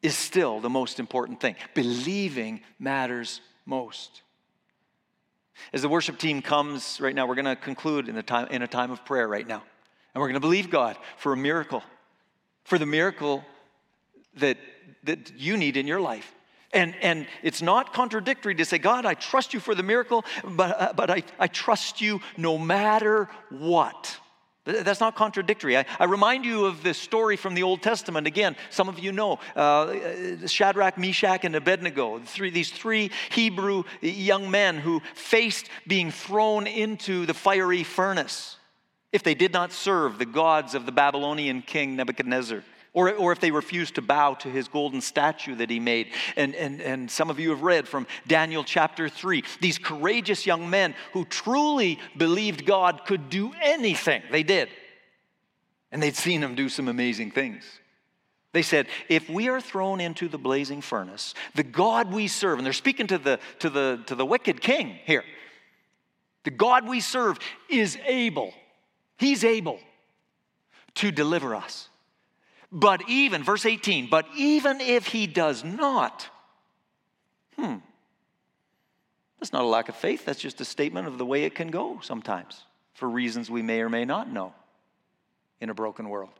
is 0.00 0.16
still 0.16 0.58
the 0.58 0.70
most 0.70 0.98
important 0.98 1.38
thing. 1.38 1.54
Believing 1.74 2.62
matters 2.78 3.42
most. 3.66 4.22
As 5.70 5.82
the 5.82 5.88
worship 5.90 6.18
team 6.18 6.40
comes 6.40 6.98
right 6.98 7.14
now, 7.14 7.26
we're 7.26 7.34
going 7.34 7.44
to 7.44 7.56
conclude 7.56 8.08
in, 8.08 8.22
time, 8.22 8.48
in 8.48 8.62
a 8.62 8.66
time 8.66 8.90
of 8.90 9.04
prayer 9.04 9.28
right 9.28 9.46
now. 9.46 9.62
And 10.14 10.22
we're 10.22 10.28
going 10.28 10.34
to 10.34 10.40
believe 10.40 10.70
God 10.70 10.96
for 11.18 11.34
a 11.34 11.36
miracle, 11.36 11.82
for 12.64 12.78
the 12.78 12.86
miracle 12.86 13.44
that, 14.36 14.56
that 15.04 15.30
you 15.36 15.58
need 15.58 15.76
in 15.76 15.86
your 15.86 16.00
life. 16.00 16.34
And, 16.72 16.94
and 17.02 17.26
it's 17.42 17.60
not 17.60 17.92
contradictory 17.92 18.54
to 18.54 18.64
say, 18.64 18.78
God, 18.78 19.04
I 19.04 19.12
trust 19.12 19.52
you 19.52 19.60
for 19.60 19.74
the 19.74 19.82
miracle, 19.82 20.24
but, 20.42 20.80
uh, 20.80 20.92
but 20.96 21.10
I, 21.10 21.22
I 21.38 21.48
trust 21.48 22.00
you 22.00 22.22
no 22.38 22.56
matter 22.56 23.28
what. 23.50 24.18
That's 24.68 25.00
not 25.00 25.16
contradictory. 25.16 25.78
I, 25.78 25.86
I, 25.98 26.04
remind 26.04 26.44
you 26.44 26.66
of 26.66 26.82
this 26.82 26.98
story 26.98 27.36
from 27.36 27.54
the 27.54 27.62
Old 27.62 27.80
Testament. 27.80 28.26
Again, 28.26 28.54
some 28.68 28.86
of 28.86 28.98
you 28.98 29.12
know 29.12 29.38
uh, 29.56 30.46
Shadrach, 30.46 30.98
Meshach, 30.98 31.44
and 31.44 31.56
Abednego, 31.56 32.18
three, 32.18 32.50
these 32.50 32.70
three 32.70 33.10
Hebrew 33.30 33.84
young 34.02 34.50
men 34.50 34.76
who 34.76 35.00
faced 35.14 35.70
being 35.86 36.10
thrown 36.10 36.66
into 36.66 37.24
the 37.24 37.32
fiery 37.32 37.82
furnace 37.82 38.56
if 39.10 39.22
they 39.22 39.34
did 39.34 39.54
not 39.54 39.72
serve 39.72 40.18
the 40.18 40.26
gods 40.26 40.74
of 40.74 40.84
the 40.84 40.92
Babylonian 40.92 41.62
king 41.62 41.96
Nebuchadnezzar 41.96 42.62
or, 42.98 43.14
or 43.14 43.30
if 43.30 43.38
they 43.38 43.52
refused 43.52 43.94
to 43.94 44.02
bow 44.02 44.34
to 44.34 44.48
his 44.48 44.66
golden 44.66 45.00
statue 45.00 45.54
that 45.54 45.70
he 45.70 45.78
made. 45.78 46.08
And, 46.34 46.52
and, 46.56 46.80
and 46.80 47.08
some 47.08 47.30
of 47.30 47.38
you 47.38 47.50
have 47.50 47.62
read 47.62 47.86
from 47.86 48.08
Daniel 48.26 48.64
chapter 48.64 49.08
3 49.08 49.44
these 49.60 49.78
courageous 49.78 50.44
young 50.46 50.68
men 50.68 50.96
who 51.12 51.24
truly 51.24 52.00
believed 52.16 52.66
God 52.66 53.02
could 53.06 53.30
do 53.30 53.52
anything. 53.62 54.22
They 54.32 54.42
did. 54.42 54.68
And 55.92 56.02
they'd 56.02 56.16
seen 56.16 56.42
him 56.42 56.56
do 56.56 56.68
some 56.68 56.88
amazing 56.88 57.30
things. 57.30 57.62
They 58.52 58.62
said, 58.62 58.88
if 59.08 59.30
we 59.30 59.48
are 59.48 59.60
thrown 59.60 60.00
into 60.00 60.26
the 60.26 60.38
blazing 60.38 60.80
furnace, 60.80 61.34
the 61.54 61.62
God 61.62 62.12
we 62.12 62.26
serve, 62.26 62.58
and 62.58 62.66
they're 62.66 62.72
speaking 62.72 63.06
to 63.06 63.18
the, 63.18 63.38
to 63.60 63.70
the, 63.70 64.02
to 64.06 64.16
the 64.16 64.26
wicked 64.26 64.60
king 64.60 64.98
here, 65.04 65.22
the 66.42 66.50
God 66.50 66.88
we 66.88 66.98
serve 66.98 67.38
is 67.70 67.96
able, 68.04 68.52
he's 69.18 69.44
able 69.44 69.78
to 70.96 71.12
deliver 71.12 71.54
us. 71.54 71.88
But 72.70 73.08
even, 73.08 73.42
verse 73.42 73.64
18, 73.64 74.08
but 74.10 74.26
even 74.36 74.80
if 74.80 75.06
he 75.06 75.26
does 75.26 75.64
not, 75.64 76.28
hmm, 77.56 77.76
that's 79.38 79.52
not 79.52 79.62
a 79.62 79.66
lack 79.66 79.88
of 79.88 79.94
faith. 79.94 80.24
That's 80.24 80.40
just 80.40 80.60
a 80.60 80.64
statement 80.64 81.06
of 81.06 81.16
the 81.18 81.24
way 81.24 81.44
it 81.44 81.54
can 81.54 81.68
go 81.70 82.00
sometimes 82.02 82.64
for 82.94 83.08
reasons 83.08 83.50
we 83.50 83.62
may 83.62 83.80
or 83.80 83.88
may 83.88 84.04
not 84.04 84.30
know 84.30 84.52
in 85.60 85.70
a 85.70 85.74
broken 85.74 86.08
world. 86.08 86.32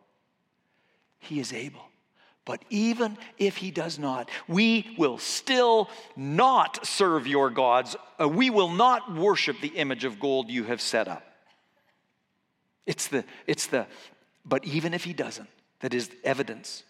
He 1.20 1.40
is 1.40 1.52
able. 1.52 1.82
But 2.44 2.64
even 2.70 3.18
if 3.36 3.58
he 3.58 3.70
does 3.70 3.98
not, 3.98 4.30
we 4.48 4.94
will 4.96 5.18
still 5.18 5.90
not 6.16 6.86
serve 6.86 7.26
your 7.26 7.50
gods. 7.50 7.94
Uh, 8.18 8.28
we 8.28 8.48
will 8.48 8.70
not 8.70 9.14
worship 9.14 9.60
the 9.60 9.68
image 9.68 10.04
of 10.04 10.18
gold 10.18 10.48
you 10.48 10.64
have 10.64 10.80
set 10.80 11.08
up. 11.08 11.22
It's 12.86 13.08
the, 13.08 13.24
it's 13.46 13.66
the, 13.66 13.86
but 14.46 14.64
even 14.64 14.94
if 14.94 15.04
he 15.04 15.12
doesn't, 15.12 15.48
that 15.80 15.94
is 15.94 16.10
evidence. 16.24 16.82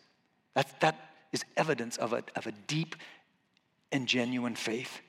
That, 0.54 0.80
that 0.80 1.10
is 1.32 1.44
evidence 1.56 1.96
of 1.96 2.12
a, 2.12 2.22
of 2.36 2.46
a 2.46 2.52
deep 2.52 2.96
and 3.92 4.06
genuine 4.06 4.54
faith. 4.54 5.00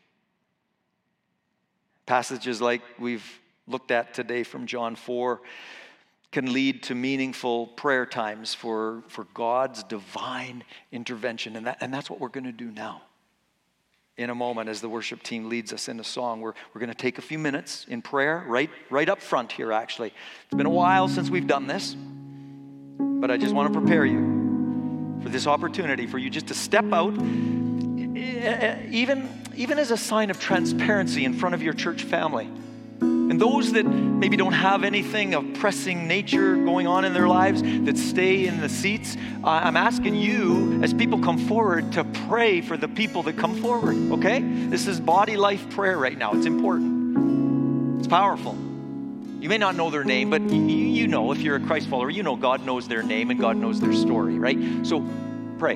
Passages 2.05 2.61
like 2.61 2.81
we've 2.97 3.39
looked 3.67 3.91
at 3.91 4.13
today 4.13 4.43
from 4.43 4.65
John 4.65 4.95
4 4.95 5.41
can 6.31 6.53
lead 6.53 6.83
to 6.83 6.95
meaningful 6.95 7.67
prayer 7.67 8.05
times 8.05 8.53
for, 8.53 9.03
for 9.07 9.25
God's 9.33 9.83
divine 9.83 10.63
intervention. 10.91 11.55
And, 11.55 11.67
that, 11.67 11.77
and 11.81 11.93
that's 11.93 12.09
what 12.09 12.19
we're 12.19 12.29
going 12.29 12.45
to 12.45 12.51
do 12.51 12.71
now. 12.71 13.01
In 14.17 14.29
a 14.29 14.35
moment, 14.35 14.69
as 14.69 14.81
the 14.81 14.89
worship 14.89 15.23
team 15.23 15.47
leads 15.47 15.71
us 15.71 15.87
in 15.87 15.99
a 15.99 16.03
song, 16.03 16.41
we're, 16.41 16.53
we're 16.73 16.81
going 16.81 16.91
to 16.91 16.95
take 16.95 17.17
a 17.17 17.21
few 17.21 17.39
minutes 17.39 17.85
in 17.87 18.01
prayer 18.01 18.43
right, 18.47 18.69
right 18.89 19.07
up 19.07 19.21
front 19.21 19.51
here, 19.51 19.71
actually. 19.71 20.13
It's 20.45 20.55
been 20.55 20.65
a 20.65 20.69
while 20.69 21.07
since 21.07 21.29
we've 21.29 21.47
done 21.47 21.67
this. 21.67 21.95
But 23.19 23.31
I 23.31 23.37
just 23.37 23.53
want 23.53 23.73
to 23.73 23.79
prepare 23.79 24.05
you 24.05 25.19
for 25.21 25.27
this 25.27 25.45
opportunity 25.45 26.07
for 26.07 26.17
you 26.17 26.29
just 26.29 26.47
to 26.47 26.53
step 26.53 26.85
out, 26.93 27.13
eh, 27.17 28.77
even, 28.89 29.27
even 29.57 29.77
as 29.77 29.91
a 29.91 29.97
sign 29.97 30.29
of 30.29 30.39
transparency 30.39 31.25
in 31.25 31.33
front 31.33 31.53
of 31.53 31.61
your 31.61 31.73
church 31.73 32.03
family. 32.03 32.49
And 33.01 33.39
those 33.39 33.73
that 33.73 33.83
maybe 33.83 34.37
don't 34.37 34.53
have 34.53 34.85
anything 34.85 35.33
of 35.33 35.53
pressing 35.55 36.07
nature 36.07 36.55
going 36.55 36.87
on 36.87 37.03
in 37.03 37.13
their 37.13 37.27
lives, 37.27 37.61
that 37.61 37.97
stay 37.97 38.47
in 38.47 38.61
the 38.61 38.69
seats, 38.69 39.17
I'm 39.43 39.75
asking 39.75 40.15
you, 40.15 40.81
as 40.81 40.93
people 40.93 41.19
come 41.19 41.37
forward, 41.37 41.91
to 41.93 42.05
pray 42.05 42.61
for 42.61 42.77
the 42.77 42.87
people 42.87 43.23
that 43.23 43.37
come 43.37 43.61
forward, 43.61 43.97
okay? 44.13 44.39
This 44.41 44.87
is 44.87 44.99
body 44.99 45.35
life 45.35 45.69
prayer 45.71 45.97
right 45.97 46.17
now. 46.17 46.31
It's 46.33 46.45
important, 46.45 47.99
it's 47.99 48.07
powerful. 48.07 48.57
You 49.39 49.47
may 49.47 49.57
not 49.57 49.75
know 49.75 49.89
their 49.89 50.03
name, 50.03 50.29
but 50.29 50.41
you, 50.41 51.07
know, 51.07 51.31
if 51.31 51.39
you're 51.39 51.55
a 51.55 51.61
Christ 51.61 51.87
follower, 51.87 52.09
you 52.09 52.23
know 52.23 52.35
God 52.35 52.65
knows 52.65 52.89
their 52.89 53.01
name 53.01 53.31
and 53.31 53.39
God 53.39 53.55
knows 53.55 53.79
their 53.79 53.93
story, 53.93 54.37
right? 54.37 54.85
So 54.85 55.05
pray. 55.57 55.75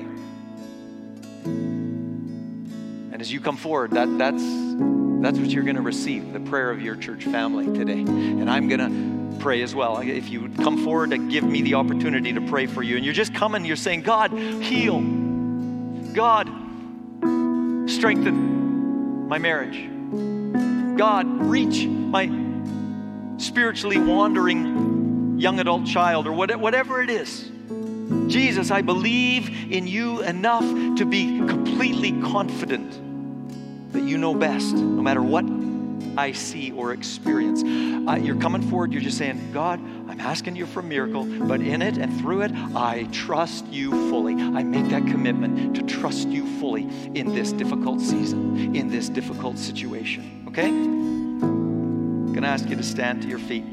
And 3.12 3.20
as 3.20 3.32
you 3.32 3.40
come 3.40 3.56
forward, 3.56 3.92
that, 3.92 4.18
that's, 4.18 4.42
that's 5.22 5.38
what 5.38 5.48
you're 5.48 5.62
going 5.62 5.76
to 5.76 5.82
receive 5.82 6.34
the 6.34 6.40
prayer 6.40 6.70
of 6.70 6.82
your 6.82 6.94
church 6.94 7.24
family 7.24 7.64
today. 7.66 8.00
And 8.00 8.50
I'm 8.50 8.68
going 8.68 8.80
to 8.80 9.38
pray 9.40 9.62
as 9.62 9.74
well. 9.74 9.96
If 9.98 10.28
you 10.28 10.50
come 10.62 10.84
forward 10.84 11.10
to 11.10 11.18
give 11.18 11.44
me 11.44 11.62
the 11.62 11.74
opportunity 11.74 12.34
to 12.34 12.42
pray 12.42 12.66
for 12.66 12.82
you, 12.82 12.96
and 12.96 13.04
you're 13.04 13.14
just 13.14 13.34
coming, 13.34 13.64
you're 13.64 13.76
saying, 13.76 14.02
God, 14.02 14.30
heal. 14.32 15.00
God, 16.12 16.48
strengthen 17.88 19.26
my 19.26 19.38
marriage. 19.38 19.88
God, 20.98 21.26
reach 21.26 21.86
my 21.86 22.43
spiritually 23.38 23.98
wandering 23.98 25.38
young 25.38 25.60
adult 25.60 25.86
child 25.86 26.26
or 26.26 26.32
whatever 26.32 27.02
it 27.02 27.10
is. 27.10 27.50
Jesus, 28.28 28.70
I 28.70 28.82
believe 28.82 29.72
in 29.72 29.86
you 29.86 30.22
enough 30.22 30.64
to 30.96 31.04
be 31.04 31.38
completely 31.38 32.12
confident 32.22 32.92
that 33.92 34.02
you 34.02 34.18
know 34.18 34.34
best, 34.34 34.74
no 34.74 35.02
matter 35.02 35.22
what 35.22 35.44
I 36.16 36.32
see 36.32 36.70
or 36.72 36.92
experience. 36.92 37.62
Uh, 37.62 38.16
you're 38.16 38.36
coming 38.36 38.62
forward, 38.62 38.92
you're 38.92 39.02
just 39.02 39.18
saying, 39.18 39.52
God, 39.52 39.80
I'm 40.08 40.20
asking 40.20 40.56
you 40.56 40.66
for 40.66 40.80
a 40.80 40.82
miracle, 40.82 41.24
but 41.24 41.60
in 41.60 41.82
it 41.82 41.96
and 41.96 42.16
through 42.20 42.42
it, 42.42 42.52
I 42.74 43.08
trust 43.12 43.66
you 43.66 43.90
fully. 44.10 44.34
I 44.34 44.62
make 44.62 44.88
that 44.90 45.06
commitment 45.06 45.74
to 45.76 45.82
trust 45.82 46.28
you 46.28 46.46
fully 46.60 46.82
in 47.14 47.34
this 47.34 47.52
difficult 47.52 48.00
season, 48.00 48.76
in 48.76 48.88
this 48.88 49.08
difficult 49.08 49.58
situation. 49.58 50.44
Okay? 50.48 51.23
Going 52.34 52.42
to 52.42 52.48
ask 52.48 52.68
you 52.68 52.76
to 52.76 52.82
stand 52.82 53.22
to 53.22 53.28
your 53.28 53.38
feet. 53.38 53.64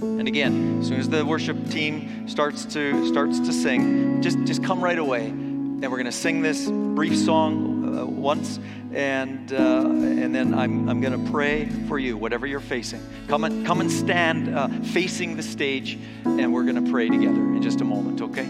And 0.00 0.26
again, 0.26 0.80
as 0.80 0.88
soon 0.88 0.98
as 0.98 1.08
the 1.10 1.24
worship 1.24 1.68
team 1.68 2.26
starts 2.26 2.64
to 2.66 3.06
starts 3.06 3.38
to 3.40 3.52
sing, 3.52 4.22
just 4.22 4.38
just 4.44 4.64
come 4.64 4.82
right 4.82 4.98
away. 4.98 5.26
And 5.26 5.82
we're 5.82 5.98
going 5.98 6.06
to 6.06 6.12
sing 6.12 6.40
this 6.40 6.68
brief 6.70 7.16
song 7.16 7.98
uh, 7.98 8.06
once, 8.06 8.58
and 8.94 9.52
uh, 9.52 9.56
and 9.56 10.34
then 10.34 10.54
I'm 10.54 10.88
I'm 10.88 11.02
going 11.02 11.24
to 11.24 11.30
pray 11.30 11.66
for 11.88 11.98
you, 11.98 12.16
whatever 12.16 12.46
you're 12.46 12.60
facing. 12.60 13.02
Come 13.28 13.44
and 13.44 13.66
come 13.66 13.82
and 13.82 13.92
stand 13.92 14.54
uh, 14.54 14.68
facing 14.68 15.36
the 15.36 15.42
stage, 15.42 15.98
and 16.24 16.54
we're 16.54 16.64
going 16.64 16.82
to 16.82 16.90
pray 16.90 17.08
together 17.10 17.40
in 17.40 17.60
just 17.60 17.82
a 17.82 17.84
moment. 17.84 18.22
Okay. 18.22 18.48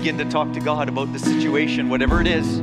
Begin 0.00 0.16
to 0.16 0.24
talk 0.24 0.50
to 0.50 0.60
God 0.60 0.88
about 0.88 1.12
the 1.12 1.18
situation, 1.18 1.90
whatever 1.90 2.22
it 2.22 2.26
is. 2.26 2.60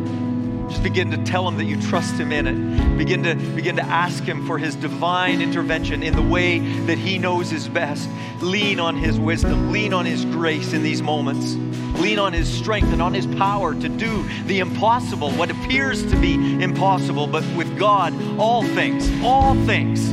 Just 0.71 0.81
begin 0.81 1.11
to 1.11 1.23
tell 1.23 1.47
him 1.47 1.55
that 1.57 1.65
you 1.65 1.79
trust 1.79 2.15
him 2.15 2.31
in 2.31 2.47
it. 2.47 2.97
Begin 2.97 3.21
to 3.21 3.35
begin 3.35 3.75
to 3.75 3.83
ask 3.83 4.23
him 4.23 4.47
for 4.47 4.57
his 4.57 4.75
divine 4.75 5.39
intervention 5.39 6.01
in 6.01 6.15
the 6.15 6.21
way 6.23 6.57
that 6.87 6.97
he 6.97 7.19
knows 7.19 7.51
is 7.51 7.67
best. 7.67 8.09
Lean 8.41 8.79
on 8.79 8.95
his 8.95 9.19
wisdom, 9.19 9.71
lean 9.71 9.93
on 9.93 10.03
his 10.03 10.25
grace 10.25 10.73
in 10.73 10.81
these 10.81 11.03
moments. 11.03 11.53
Lean 12.01 12.17
on 12.17 12.33
his 12.33 12.51
strength 12.51 12.91
and 12.91 13.03
on 13.03 13.13
his 13.13 13.27
power 13.27 13.75
to 13.75 13.87
do 13.87 14.27
the 14.47 14.57
impossible, 14.57 15.29
what 15.33 15.51
appears 15.51 16.03
to 16.09 16.19
be 16.19 16.33
impossible, 16.63 17.27
but 17.27 17.43
with 17.55 17.77
God, 17.77 18.15
all 18.39 18.63
things, 18.63 19.07
all 19.23 19.53
things, 19.67 20.11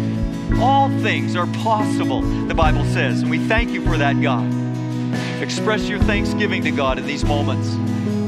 all 0.61 0.91
things 1.01 1.37
are 1.37 1.47
possible, 1.63 2.21
the 2.21 2.55
Bible 2.55 2.85
says. 2.85 3.23
And 3.23 3.31
we 3.31 3.39
thank 3.49 3.71
you 3.71 3.83
for 3.83 3.97
that, 3.97 4.21
God. 4.21 4.54
Express 5.41 5.89
your 5.89 5.99
thanksgiving 6.01 6.63
to 6.65 6.71
God 6.71 6.99
in 6.99 7.07
these 7.07 7.25
moments 7.25 7.75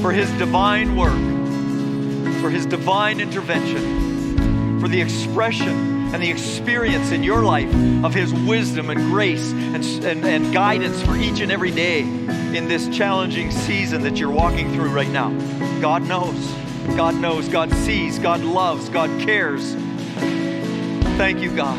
for 0.03 0.13
His 0.13 0.31
divine 0.33 0.97
work, 0.97 1.19
for 2.41 2.51
His 2.51 2.67
divine 2.67 3.21
intervention, 3.21 4.81
for 4.81 4.89
the 4.89 5.01
expression 5.01 6.15
and 6.15 6.23
the 6.23 6.31
experience 6.31 7.11
in 7.13 7.23
your 7.23 7.43
life 7.43 7.73
of 8.05 8.13
His 8.13 8.33
wisdom 8.33 8.91
and 8.91 9.01
grace 9.11 9.53
and, 9.53 9.85
and, 10.05 10.25
and 10.25 10.53
guidance 10.53 11.01
for 11.03 11.17
each 11.17 11.41
and 11.41 11.51
every 11.51 11.71
day 11.71 12.01
in 12.01 12.69
this 12.69 12.89
challenging 12.89 13.51
season 13.51 14.03
that 14.03 14.17
you're 14.17 14.31
walking 14.31 14.73
through 14.75 14.91
right 14.91 15.11
now. 15.11 15.31
God 15.81 16.03
knows. 16.03 16.37
God 16.97 17.15
knows. 17.15 17.49
God 17.49 17.73
sees. 17.73 18.19
God 18.19 18.41
loves. 18.43 18.89
God 18.89 19.11
cares. 19.21 19.75
Thank 21.17 21.41
you, 21.41 21.55
God. 21.55 21.77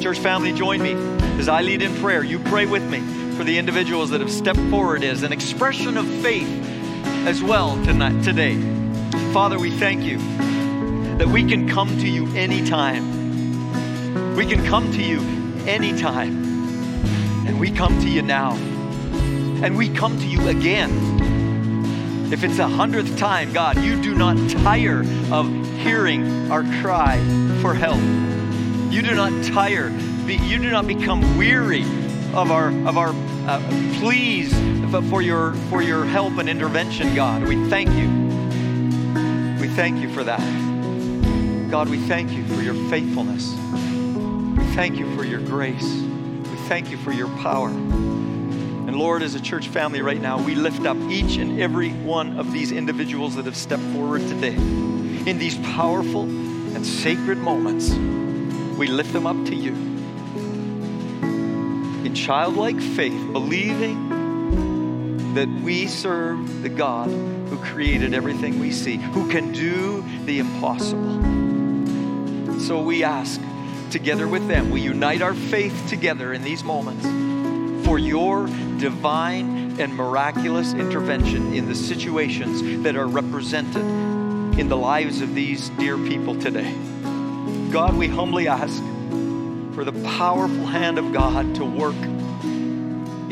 Church 0.00 0.18
family, 0.18 0.52
join 0.52 0.82
me 0.82 0.94
as 1.38 1.48
I 1.48 1.60
lead 1.60 1.82
in 1.82 1.94
prayer. 1.96 2.24
You 2.24 2.38
pray 2.38 2.66
with 2.66 2.82
me 2.90 3.19
for 3.40 3.44
the 3.44 3.56
individuals 3.56 4.10
that 4.10 4.20
have 4.20 4.30
stepped 4.30 4.60
forward 4.68 5.02
as 5.02 5.22
an 5.22 5.32
expression 5.32 5.96
of 5.96 6.06
faith 6.20 6.46
as 7.26 7.42
well 7.42 7.82
tonight, 7.86 8.22
today. 8.22 8.54
Father, 9.32 9.58
we 9.58 9.70
thank 9.70 10.02
you 10.02 10.18
that 11.16 11.26
we 11.26 11.42
can 11.42 11.66
come 11.66 11.88
to 11.88 12.06
you 12.06 12.26
anytime. 12.36 14.36
We 14.36 14.44
can 14.44 14.62
come 14.66 14.92
to 14.92 15.02
you 15.02 15.20
anytime. 15.66 16.36
And 17.46 17.58
we 17.58 17.70
come 17.70 17.98
to 18.00 18.10
you 18.10 18.20
now. 18.20 18.56
And 19.64 19.74
we 19.74 19.88
come 19.88 20.18
to 20.18 20.26
you 20.26 20.48
again. 20.48 22.28
If 22.30 22.44
it's 22.44 22.58
a 22.58 22.68
hundredth 22.68 23.16
time, 23.16 23.54
God, 23.54 23.78
you 23.78 24.02
do 24.02 24.14
not 24.14 24.36
tire 24.50 25.02
of 25.32 25.50
hearing 25.78 26.50
our 26.50 26.62
cry 26.82 27.16
for 27.62 27.72
help. 27.72 28.02
You 28.92 29.00
do 29.00 29.14
not 29.14 29.32
tire. 29.46 29.88
You 30.28 30.58
do 30.58 30.70
not 30.70 30.86
become 30.86 31.38
weary 31.38 31.86
of 32.34 32.52
our 32.52 32.68
of 32.86 32.96
our 32.96 33.12
uh, 33.46 33.60
pleas 33.98 34.52
for 35.08 35.22
your 35.22 35.54
for 35.70 35.82
your 35.82 36.04
help 36.04 36.38
and 36.38 36.48
intervention, 36.48 37.14
God. 37.14 37.46
We 37.46 37.68
thank 37.68 37.90
you. 37.90 38.08
We 39.60 39.68
thank 39.74 40.00
you 40.00 40.12
for 40.12 40.24
that. 40.24 40.40
God, 41.70 41.88
we 41.88 41.98
thank 41.98 42.32
you 42.32 42.44
for 42.46 42.62
your 42.62 42.74
faithfulness. 42.90 43.54
We 44.58 44.74
thank 44.74 44.98
you 44.98 45.14
for 45.16 45.24
your 45.24 45.40
grace. 45.40 45.84
We 45.84 46.56
thank 46.66 46.90
you 46.90 46.96
for 46.96 47.12
your 47.12 47.28
power. 47.38 47.68
And 47.68 48.96
Lord, 48.96 49.22
as 49.22 49.36
a 49.36 49.40
church 49.40 49.68
family 49.68 50.02
right 50.02 50.20
now, 50.20 50.42
we 50.42 50.56
lift 50.56 50.84
up 50.84 50.96
each 51.08 51.36
and 51.36 51.60
every 51.60 51.90
one 51.90 52.38
of 52.40 52.52
these 52.52 52.72
individuals 52.72 53.36
that 53.36 53.44
have 53.44 53.56
stepped 53.56 53.84
forward 53.94 54.22
today. 54.22 54.54
In 54.54 55.38
these 55.38 55.56
powerful 55.58 56.22
and 56.22 56.84
sacred 56.84 57.38
moments, 57.38 57.90
we 58.76 58.88
lift 58.88 59.12
them 59.12 59.26
up 59.26 59.36
to 59.46 59.54
you. 59.54 59.89
In 62.04 62.14
childlike 62.14 62.80
faith, 62.80 63.32
believing 63.32 65.34
that 65.34 65.48
we 65.48 65.86
serve 65.86 66.62
the 66.62 66.68
God 66.68 67.08
who 67.08 67.56
created 67.58 68.14
everything 68.14 68.58
we 68.58 68.72
see, 68.72 68.96
who 68.96 69.30
can 69.30 69.52
do 69.52 70.04
the 70.24 70.38
impossible. 70.38 72.60
So 72.60 72.82
we 72.82 73.04
ask, 73.04 73.40
together 73.90 74.26
with 74.26 74.48
them, 74.48 74.70
we 74.70 74.80
unite 74.80 75.22
our 75.22 75.34
faith 75.34 75.86
together 75.88 76.32
in 76.32 76.42
these 76.42 76.64
moments 76.64 77.06
for 77.86 77.98
your 77.98 78.46
divine 78.78 79.80
and 79.80 79.94
miraculous 79.94 80.74
intervention 80.74 81.54
in 81.54 81.68
the 81.68 81.74
situations 81.74 82.82
that 82.82 82.96
are 82.96 83.06
represented 83.06 83.84
in 84.58 84.68
the 84.68 84.76
lives 84.76 85.20
of 85.20 85.34
these 85.34 85.68
dear 85.70 85.96
people 85.96 86.38
today. 86.38 86.74
God, 87.70 87.96
we 87.96 88.08
humbly 88.08 88.48
ask 88.48 88.82
for 89.80 89.90
the 89.90 90.02
powerful 90.18 90.66
hand 90.66 90.98
of 90.98 91.10
God 91.10 91.54
to 91.54 91.64
work 91.64 91.96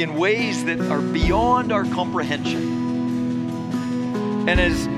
in 0.00 0.14
ways 0.16 0.64
that 0.64 0.80
are 0.80 1.02
beyond 1.02 1.70
our 1.70 1.84
comprehension. 1.84 2.62
And 4.48 4.58
as, 4.58 4.88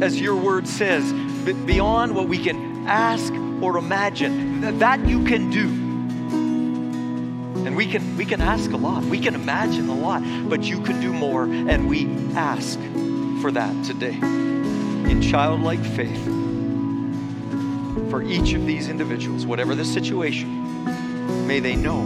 as 0.00 0.20
your 0.20 0.36
word 0.36 0.68
says, 0.68 1.12
beyond 1.66 2.14
what 2.14 2.28
we 2.28 2.38
can 2.38 2.86
ask 2.86 3.32
or 3.60 3.76
imagine. 3.76 4.60
Th- 4.60 4.74
That 4.76 5.04
you 5.04 5.24
can 5.24 5.50
do. 5.50 5.66
And 7.66 7.76
we 7.76 7.86
can, 7.86 8.16
we 8.16 8.24
can 8.24 8.40
ask 8.40 8.70
a 8.70 8.76
lot, 8.76 9.02
we 9.02 9.18
can 9.18 9.34
imagine 9.34 9.88
a 9.88 9.96
lot, 9.96 10.22
but 10.48 10.62
you 10.62 10.80
can 10.80 11.00
do 11.00 11.12
more, 11.12 11.42
and 11.42 11.88
we 11.88 12.06
ask 12.36 12.78
for 13.42 13.50
that 13.50 13.84
today. 13.84 14.14
In 14.14 15.20
childlike 15.20 15.84
faith, 15.84 16.24
for 18.10 18.22
each 18.22 18.52
of 18.54 18.66
these 18.66 18.88
individuals, 18.88 19.46
whatever 19.46 19.74
the 19.74 19.84
situation, 19.84 21.46
may 21.46 21.60
they 21.60 21.76
know 21.76 22.04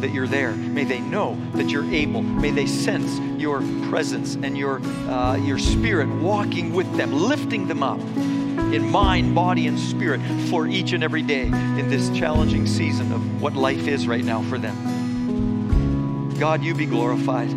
that 0.00 0.12
you're 0.12 0.26
there. 0.26 0.52
May 0.52 0.84
they 0.84 1.00
know 1.00 1.36
that 1.54 1.68
you're 1.68 1.90
able. 1.90 2.22
May 2.22 2.50
they 2.50 2.66
sense 2.66 3.18
your 3.40 3.60
presence 3.88 4.34
and 4.34 4.56
your, 4.56 4.80
uh, 5.08 5.36
your 5.36 5.58
spirit 5.58 6.08
walking 6.08 6.72
with 6.72 6.94
them, 6.96 7.12
lifting 7.12 7.66
them 7.66 7.82
up 7.82 8.00
in 8.00 8.88
mind, 8.90 9.34
body, 9.34 9.66
and 9.66 9.78
spirit 9.78 10.20
for 10.48 10.66
each 10.66 10.92
and 10.92 11.02
every 11.02 11.22
day 11.22 11.44
in 11.44 11.88
this 11.88 12.08
challenging 12.10 12.66
season 12.66 13.12
of 13.12 13.42
what 13.42 13.54
life 13.54 13.88
is 13.88 14.06
right 14.06 14.24
now 14.24 14.42
for 14.42 14.58
them. 14.58 16.36
God, 16.38 16.62
you 16.62 16.74
be 16.74 16.86
glorified. 16.86 17.50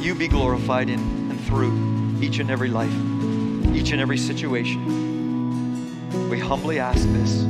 You 0.00 0.14
be 0.14 0.28
glorified 0.28 0.88
in 0.88 0.98
and 0.98 1.40
through 1.40 2.22
each 2.22 2.38
and 2.38 2.50
every 2.50 2.70
life, 2.70 2.94
each 3.74 3.90
and 3.90 4.00
every 4.00 4.18
situation. 4.18 5.07
We 6.30 6.38
humbly 6.38 6.78
ask 6.78 7.06
this. 7.08 7.42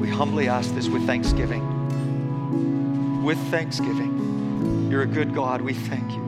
We 0.00 0.08
humbly 0.08 0.48
ask 0.48 0.74
this 0.74 0.88
with 0.88 1.06
thanksgiving. 1.06 1.62
With 3.24 3.38
thanksgiving. 3.50 4.88
You're 4.90 5.02
a 5.02 5.06
good 5.06 5.34
God. 5.34 5.60
We 5.60 5.74
thank 5.74 6.10
you. 6.12 6.22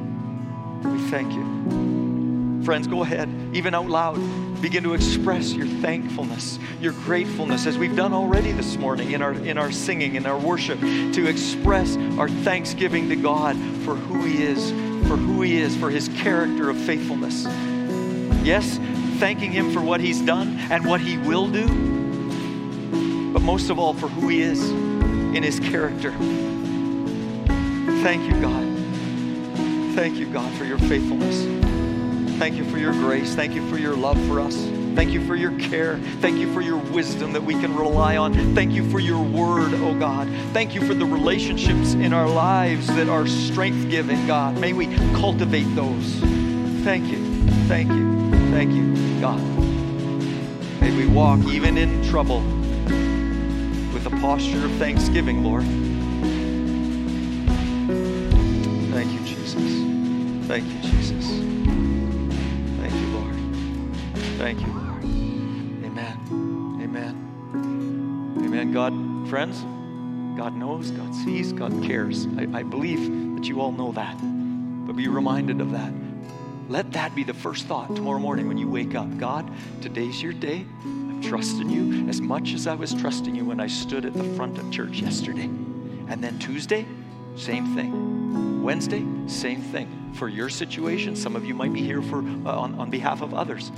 We 0.85 0.99
thank 1.11 1.33
you. 1.33 2.65
Friends, 2.65 2.87
go 2.87 3.03
ahead, 3.03 3.29
even 3.55 3.75
out 3.75 3.89
loud, 3.89 4.21
begin 4.61 4.83
to 4.83 4.93
express 4.93 5.55
your 5.55 5.67
thankfulness, 5.67 6.59
your 6.83 6.93
gratefulness, 6.93 7.67
as 7.67 7.79
we've 7.79 7.97
done 7.97 8.13
already 8.13 8.53
this 8.53 8.77
morning 8.77 9.13
in 9.13 9.23
our, 9.23 9.33
in 9.33 9.57
our 9.57 9.73
singing, 9.73 10.17
in 10.17 10.27
our 10.27 10.39
worship, 10.39 10.79
to 10.81 11.27
express 11.27 11.97
our 12.19 12.29
thanksgiving 12.29 13.09
to 13.09 13.17
God 13.17 13.57
for 13.85 13.95
who 13.95 14.23
He 14.25 14.43
is, 14.43 14.71
for 15.09 15.17
who 15.17 15.41
He 15.41 15.57
is, 15.57 15.75
for 15.77 15.89
His 15.89 16.09
character 16.09 16.69
of 16.69 16.77
faithfulness. 16.77 17.45
Yes, 18.45 18.79
thanking 19.19 19.53
Him 19.53 19.73
for 19.73 19.81
what 19.81 20.01
He's 20.01 20.21
done 20.21 20.57
and 20.71 20.87
what 20.87 21.01
He 21.01 21.19
will 21.19 21.49
do, 21.49 21.67
but 23.33 23.43
most 23.43 23.71
of 23.71 23.79
all 23.79 23.95
for 23.95 24.09
who 24.09 24.29
He 24.29 24.41
is 24.41 24.71
in 24.71 25.43
His 25.43 25.61
character. 25.61 26.13
Thank 28.03 28.33
you, 28.33 28.41
God. 28.41 28.67
Thank 29.95 30.17
you, 30.17 30.27
God, 30.33 30.53
for 30.55 30.65
your 30.65 30.79
faithfulness. 30.79 31.43
Thank 32.39 32.57
you 32.57 32.65
for 32.65 32.79
your 32.79 32.93
grace. 32.93 33.35
Thank 33.35 33.55
you 33.55 33.69
for 33.69 33.79
your 33.79 33.97
love 33.97 34.17
for 34.29 34.39
us. 34.39 34.55
Thank 34.95 35.11
you 35.11 35.25
for 35.27 35.37
your 35.37 35.57
care. 35.59 35.99
Thank 36.21 36.39
you 36.39 36.53
for 36.53 36.61
your 36.61 36.77
wisdom 36.77 37.33
that 37.33 37.43
we 37.43 37.55
can 37.55 37.77
rely 37.77 38.17
on. 38.17 38.35
Thank 38.55 38.73
you 38.73 38.89
for 38.91 38.99
your 39.01 39.23
word, 39.23 39.75
oh 39.75 39.97
God. 39.99 40.29
Thank 40.53 40.75
you 40.75 40.85
for 40.85 40.95
the 40.95 41.07
relationships 41.07 41.95
in 41.95 42.13
our 42.13 42.29
lives 42.29 42.87
that 42.89 43.09
are 43.09 43.27
strength 43.27 43.91
giving, 43.91 44.27
God. 44.27 44.59
May 44.59 44.73
we 44.73 44.87
cultivate 45.15 45.73
those. 45.75 46.17
Thank 46.85 47.07
you. 47.07 47.25
Thank 47.69 47.91
you. 47.93 48.18
Thank 48.59 48.75
you, 48.75 49.21
God. 49.21 49.41
May 50.81 50.91
we 50.91 51.07
walk 51.07 51.39
even 51.47 51.79
in 51.79 52.03
trouble 52.09 52.41
with 53.95 54.05
a 54.05 54.11
posture 54.21 54.65
of 54.65 54.73
thanksgiving, 54.73 55.45
Lord. 55.45 55.63
Thank 58.93 59.13
you, 59.13 59.21
Jesus. 59.21 59.63
Thank 60.49 60.67
you, 60.67 60.91
Jesus. 60.91 61.25
Thank 62.81 62.95
you, 62.95 63.07
Lord. 63.13 63.37
Thank 64.39 64.61
you, 64.61 64.73
Lord. 64.73 65.05
Amen. 65.85 66.81
Amen. 66.83 68.41
Amen. 68.45 68.73
God, 68.73 68.93
friends, 69.31 69.61
God 70.37 70.57
knows, 70.57 70.91
God 70.91 71.15
sees, 71.15 71.53
God 71.53 71.81
cares. 71.85 72.27
I, 72.37 72.49
I 72.53 72.63
believe 72.65 73.37
that 73.37 73.47
you 73.47 73.61
all 73.61 73.71
know 73.71 73.93
that. 73.93 74.17
But 74.85 74.97
be 74.97 75.07
reminded 75.07 75.61
of 75.61 75.71
that. 75.71 75.93
Let 76.69 76.93
that 76.93 77.15
be 77.15 77.25
the 77.25 77.33
first 77.33 77.65
thought 77.65 77.97
tomorrow 77.97 78.19
morning 78.19 78.47
when 78.47 78.59
you 78.59 78.69
wake 78.69 78.95
up. 78.95 79.17
God, 79.17 79.51
today's 79.81 80.23
your 80.23 80.35
day. 80.35 80.67
I'm 80.85 81.23
trusting 81.23 81.71
you 81.71 82.07
as 82.09 82.21
much 82.21 82.53
as 82.53 82.67
I 82.67 82.75
was 82.75 82.93
trusting 82.93 83.35
you 83.35 83.47
when 83.47 83.59
I 83.59 83.67
stood 83.67 84.05
at 84.05 84.13
the 84.13 84.25
front 84.35 84.59
of 84.59 84.71
church 84.71 85.01
yesterday. 85.01 85.45
And 85.45 86.23
then 86.23 86.39
Tuesday, 86.39 86.85
same 87.37 87.75
thing. 87.75 88.63
Wednesday, 88.63 89.03
same 89.27 89.63
thing. 89.63 90.13
For 90.15 90.29
your 90.29 90.51
situation, 90.51 91.17
some 91.17 91.37
of 91.37 91.47
you 91.47 91.55
might 91.55 91.73
be 91.73 91.81
here 91.81 92.03
for 92.03 92.19
uh, 92.19 92.55
on, 92.55 92.75
on 92.75 92.91
behalf 92.91 93.23
of 93.23 93.33
others. 93.33 93.73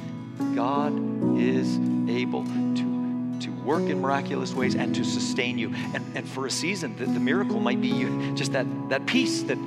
God 0.56 0.92
is 1.38 1.78
able 2.08 2.44
to, 2.44 3.38
to 3.40 3.50
work 3.64 3.84
in 3.88 4.00
miraculous 4.00 4.52
ways 4.52 4.74
and 4.74 4.92
to 4.96 5.04
sustain 5.04 5.58
you. 5.58 5.72
And, 5.94 6.04
and 6.16 6.28
for 6.28 6.46
a 6.46 6.50
season, 6.50 6.96
the, 6.96 7.04
the 7.04 7.20
miracle 7.20 7.60
might 7.60 7.80
be 7.80 7.88
you, 7.88 8.34
just 8.34 8.50
that, 8.50 8.66
that 8.88 9.06
peace 9.06 9.44
that 9.44 9.58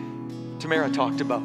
Tamara 0.59 0.89
talked 0.89 1.21
about 1.21 1.41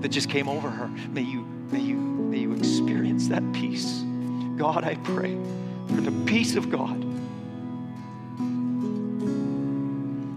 that 0.00 0.08
just 0.08 0.28
came 0.28 0.48
over 0.48 0.70
her. 0.70 0.88
May 1.10 1.22
you, 1.22 1.42
may 1.70 1.80
you, 1.80 1.96
may 1.96 2.38
you 2.38 2.52
experience 2.52 3.28
that 3.28 3.42
peace. 3.52 4.02
God, 4.56 4.84
I 4.84 4.94
pray 4.96 5.38
for 5.88 6.00
the 6.00 6.12
peace 6.26 6.56
of 6.56 6.70
God 6.70 7.04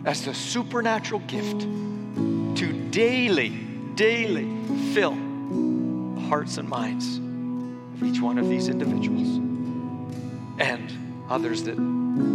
as 0.06 0.26
the 0.26 0.34
supernatural 0.34 1.22
gift 1.22 1.62
to 1.62 2.90
daily, 2.92 3.50
daily 3.96 4.50
fill 4.94 5.16
the 5.16 6.22
hearts 6.22 6.58
and 6.58 6.68
minds 6.68 7.18
of 7.18 8.04
each 8.04 8.22
one 8.22 8.38
of 8.38 8.50
these 8.50 8.68
individuals 8.68 9.38
and 10.60 10.92
others 11.30 11.64
that 11.64 11.76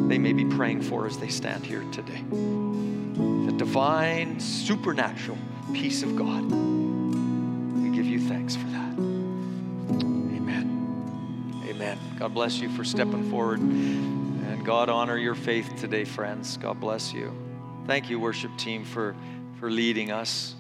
they 0.09 0.19
may 0.19 0.33
be 0.33 0.45
praying 0.45 0.83
for 0.83 1.07
as 1.07 1.19
they 1.19 1.29
stand 1.29 1.65
here 1.65 1.85
today. 1.93 2.23
The 2.31 3.55
divine, 3.57 4.41
supernatural 4.41 5.39
peace 5.73 6.03
of 6.03 6.17
God. 6.17 6.88
God 12.19 12.35
bless 12.35 12.59
you 12.59 12.69
for 12.71 12.83
stepping 12.83 13.31
forward. 13.31 13.61
And 13.61 14.65
God 14.65 14.89
honor 14.89 15.17
your 15.17 15.37
faith 15.37 15.73
today, 15.77 16.05
friends. 16.05 16.57
God 16.57 16.81
bless 16.81 17.13
you. 17.13 17.33
Thank 17.87 18.11
you, 18.11 18.19
worship 18.19 18.51
team, 18.59 18.85
for, 18.85 19.15
for 19.61 19.71
leading 19.71 20.11
us. 20.11 20.57